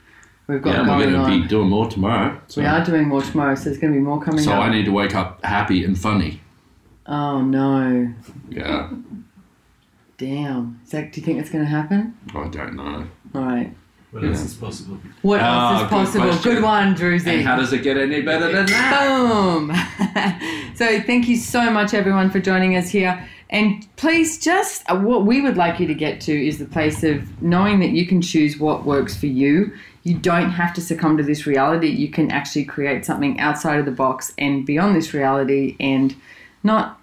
we've 0.45 0.61
got 0.61 0.75
Yeah, 0.75 0.81
we're 0.81 1.03
going 1.03 1.13
to 1.13 1.19
on. 1.19 1.41
be 1.41 1.47
doing 1.47 1.69
more 1.69 1.89
tomorrow. 1.89 2.39
So, 2.47 2.61
we 2.61 2.67
are 2.67 2.85
doing 2.85 3.07
more 3.07 3.23
tomorrow, 3.23 3.55
so 3.55 3.65
there's 3.65 3.79
going 3.79 3.91
to 3.91 3.97
be 3.99 4.03
more 4.03 4.21
coming 4.21 4.43
so 4.43 4.51
up. 4.53 4.59
I 4.59 4.69
need 4.69 4.85
to 4.85 4.91
wake 4.91 5.15
up 5.15 5.43
happy 5.43 5.83
and 5.83 5.97
funny. 5.97 6.39
Oh, 7.07 7.41
no. 7.41 8.13
Yeah. 8.49 8.89
Damn. 10.17 10.81
Zach, 10.87 11.11
do 11.11 11.19
you 11.21 11.25
think 11.25 11.39
it's 11.39 11.49
going 11.49 11.63
to 11.63 11.69
happen? 11.69 12.17
I 12.33 12.47
don't 12.47 12.75
know. 12.75 13.07
All 13.35 13.41
right. 13.41 13.73
What 14.11 14.23
else 14.23 14.41
is 14.41 14.53
possible? 14.55 14.97
What 15.21 15.41
Ah, 15.43 15.73
else 15.73 15.81
is 15.81 15.83
good 15.83 15.89
possible? 15.89 16.25
question. 16.29 16.53
Good 16.53 16.63
one, 16.63 16.95
Druzy. 16.95 17.27
And 17.27 17.41
how 17.45 17.57
does 17.57 17.73
it 17.73 17.83
get 17.83 17.97
any 17.97 18.21
better 18.21 18.51
than 18.51 18.65
that? 18.67 19.07
Boom! 19.07 19.71
so, 20.75 21.01
thank 21.01 21.27
you 21.27 21.35
so 21.35 21.69
much, 21.69 21.93
everyone, 21.93 22.29
for 22.31 22.39
joining 22.39 22.75
us 22.77 22.89
here. 22.89 23.23
And 23.49 23.85
please, 23.97 24.39
just 24.43 24.89
uh, 24.89 24.97
what 24.97 25.25
we 25.25 25.41
would 25.41 25.57
like 25.57 25.79
you 25.79 25.87
to 25.87 25.93
get 25.93 26.21
to 26.21 26.47
is 26.47 26.57
the 26.57 26.65
place 26.65 27.03
of 27.03 27.41
knowing 27.41 27.79
that 27.81 27.89
you 27.89 28.07
can 28.07 28.21
choose 28.21 28.57
what 28.57 28.85
works 28.85 29.15
for 29.15 29.27
you. 29.27 29.73
You 30.03 30.17
don't 30.17 30.51
have 30.51 30.73
to 30.75 30.81
succumb 30.81 31.17
to 31.17 31.23
this 31.23 31.45
reality. 31.45 31.87
You 31.89 32.09
can 32.09 32.31
actually 32.31 32.63
create 32.63 33.05
something 33.05 33.39
outside 33.41 33.77
of 33.77 33.85
the 33.85 33.91
box 33.91 34.33
and 34.37 34.65
beyond 34.65 34.95
this 34.95 35.13
reality 35.13 35.75
and 35.81 36.15
not. 36.63 36.99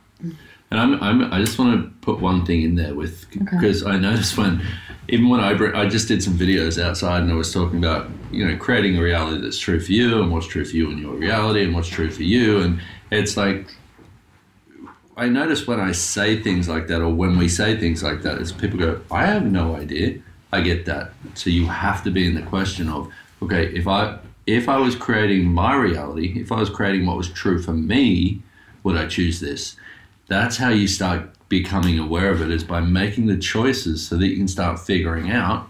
And 0.71 0.81
I'm, 0.81 1.03
I'm, 1.03 1.33
I 1.33 1.39
just 1.39 1.59
want 1.59 1.81
to 1.81 1.91
put 2.01 2.21
one 2.21 2.45
thing 2.45 2.63
in 2.63 2.75
there 2.75 2.95
with 2.95 3.31
because 3.31 3.85
I 3.85 3.97
noticed 3.97 4.37
when, 4.37 4.61
even 5.09 5.29
when 5.29 5.41
I 5.41 5.53
I 5.79 5.89
just 5.89 6.09
did 6.09 6.23
some 6.23 6.35
videos 6.37 6.83
outside 6.83 7.23
and 7.23 7.31
I 7.31 7.37
was 7.37 7.53
talking 7.53 7.79
about 7.79 8.11
you 8.33 8.45
know 8.45 8.57
creating 8.57 8.99
a 8.99 9.03
reality 9.03 9.41
that's 9.41 9.59
true 9.59 9.79
for 9.79 9.93
you 9.93 10.21
and 10.21 10.33
what's 10.33 10.47
true 10.47 10.65
for 10.65 10.75
you 10.75 10.91
and 10.91 10.99
your 10.99 11.15
reality 11.15 11.63
and 11.63 11.75
what's 11.75 11.89
true 11.89 12.11
for 12.11 12.23
you. 12.23 12.61
And 12.61 12.81
it's 13.13 13.37
like 13.37 13.73
I 15.17 15.29
notice 15.29 15.67
when 15.67 15.79
I 15.79 15.93
say 15.93 16.43
things 16.43 16.69
like 16.69 16.89
that 16.89 17.01
or 17.01 17.15
when 17.15 17.39
we 17.39 17.49
say 17.49 17.79
things 17.79 18.03
like 18.03 18.23
that 18.23 18.39
is 18.39 18.51
people 18.51 18.79
go 18.79 19.01
I 19.11 19.27
have 19.27 19.45
no 19.45 19.77
idea. 19.77 20.21
I 20.53 20.61
get 20.61 20.87
that. 20.87 21.13
So 21.35 21.51
you 21.51 21.67
have 21.67 22.03
to 22.05 22.11
be 22.11 22.27
in 22.27 22.35
the 22.35 22.43
question 22.43 22.89
of 22.89 23.13
okay 23.43 23.67
if 23.67 23.87
I 23.87 24.19
if 24.47 24.69
I 24.69 24.79
was 24.79 24.97
creating 24.97 25.47
my 25.47 25.75
reality 25.77 26.41
if 26.41 26.51
I 26.51 26.59
was 26.59 26.71
creating 26.71 27.07
what 27.07 27.17
was 27.17 27.29
true 27.29 27.63
for 27.63 27.73
me 27.73 28.43
would 28.85 28.97
I 28.97 29.07
choose 29.07 29.41
this 29.41 29.77
that's 30.27 30.57
how 30.57 30.71
you 30.71 30.87
start 30.89 31.31
becoming 31.49 31.99
aware 31.99 32.31
of 32.31 32.41
it 32.41 32.51
is 32.51 32.65
by 32.65 32.81
making 32.81 33.27
the 33.27 33.37
choices 33.37 34.07
so 34.07 34.17
that 34.17 34.27
you 34.29 34.37
can 34.37 34.49
start 34.49 34.79
figuring 34.79 35.31
out 35.31 35.69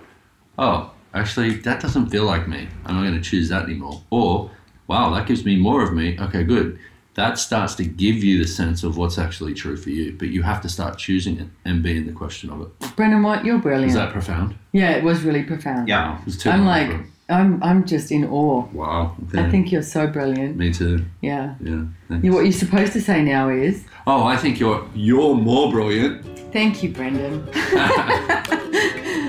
oh 0.59 0.93
actually 1.15 1.55
that 1.55 1.81
doesn't 1.81 2.11
feel 2.11 2.25
like 2.25 2.47
me 2.47 2.69
i'm 2.85 2.95
not 2.95 3.03
going 3.03 3.15
to 3.15 3.21
choose 3.31 3.49
that 3.49 3.65
anymore 3.65 4.03
or 4.11 4.51
wow 4.87 5.11
that 5.13 5.27
gives 5.27 5.45
me 5.45 5.57
more 5.57 5.83
of 5.83 5.93
me 5.93 6.17
okay 6.21 6.45
good 6.45 6.79
that 7.15 7.39
starts 7.39 7.75
to 7.77 7.85
give 7.85 8.17
you 8.25 8.39
the 8.43 8.47
sense 8.49 8.83
of 8.83 8.97
what's 8.97 9.19
actually 9.19 9.55
true 9.55 9.77
for 9.77 9.91
you 9.91 10.13
but 10.13 10.29
you 10.29 10.43
have 10.43 10.61
to 10.61 10.69
start 10.69 10.97
choosing 10.99 11.39
it 11.41 11.49
and 11.65 11.83
being 11.83 12.07
the 12.07 12.13
question 12.13 12.51
of 12.51 12.61
it 12.61 12.97
Brendan, 12.97 13.23
what? 13.23 13.45
You're 13.45 13.59
brilliant. 13.59 13.91
is 13.91 13.95
that 13.95 14.13
profound 14.13 14.57
yeah, 14.75 14.91
it 14.91 15.05
was 15.05 15.23
really 15.23 15.45
profound. 15.45 15.87
Yeah. 15.87 16.21
It's 16.27 16.37
too 16.37 16.51
I'm 16.51 16.67
like, 16.67 16.91
for- 16.91 17.07
I'm, 17.29 17.61
I'm 17.63 17.85
just 17.87 18.11
in 18.13 18.25
awe. 18.27 18.67
wow 18.73 19.17
I 19.35 19.49
think 19.51 19.71
you're 19.73 19.83
so 19.83 20.07
brilliant. 20.07 20.57
me 20.57 20.73
too 20.73 21.05
Yeah. 21.23 21.55
yeah 21.61 21.85
thanks. 22.09 22.25
You, 22.25 22.33
what 22.33 22.45
you're 22.45 22.53
supposed 22.53 22.93
to 22.93 23.01
say 23.01 23.21
now 23.23 23.49
is, 23.49 23.85
oh 24.07 24.23
i 24.25 24.37
think 24.37 24.61
you're 24.61 24.87
you're 24.95 25.35
more 25.35 25.71
brilliant 25.73 26.25
thank 26.53 26.83
you, 26.85 26.91
Brendan. 26.93 27.49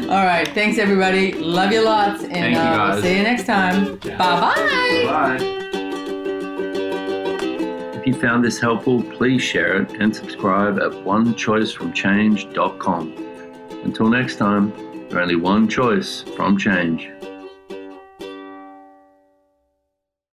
All 0.07 0.23
right. 0.23 0.47
Thanks, 0.49 0.77
everybody. 0.77 1.33
Love 1.33 1.71
you 1.71 1.81
lots. 1.83 2.21
And 2.23 2.31
Thank 2.31 2.53
you, 2.55 2.61
uh, 2.61 2.91
we'll 2.93 3.01
see 3.01 3.17
you 3.17 3.23
next 3.23 3.47
time. 3.47 3.95
Bye 3.97 4.15
bye. 4.15 4.53
Bye. 5.07 5.37
If 7.97 8.05
you 8.05 8.13
found 8.13 8.43
this 8.45 8.59
helpful, 8.59 9.01
please 9.01 9.41
share 9.41 9.81
it 9.81 9.89
and 9.99 10.15
subscribe 10.15 10.77
at 10.77 10.91
onechoicefromchange.com. 10.91 13.13
Until 13.83 14.07
next 14.09 14.35
time, 14.35 14.71
you're 15.09 15.19
only 15.19 15.35
one 15.35 15.67
choice 15.67 16.21
from 16.35 16.55
change. 16.59 17.09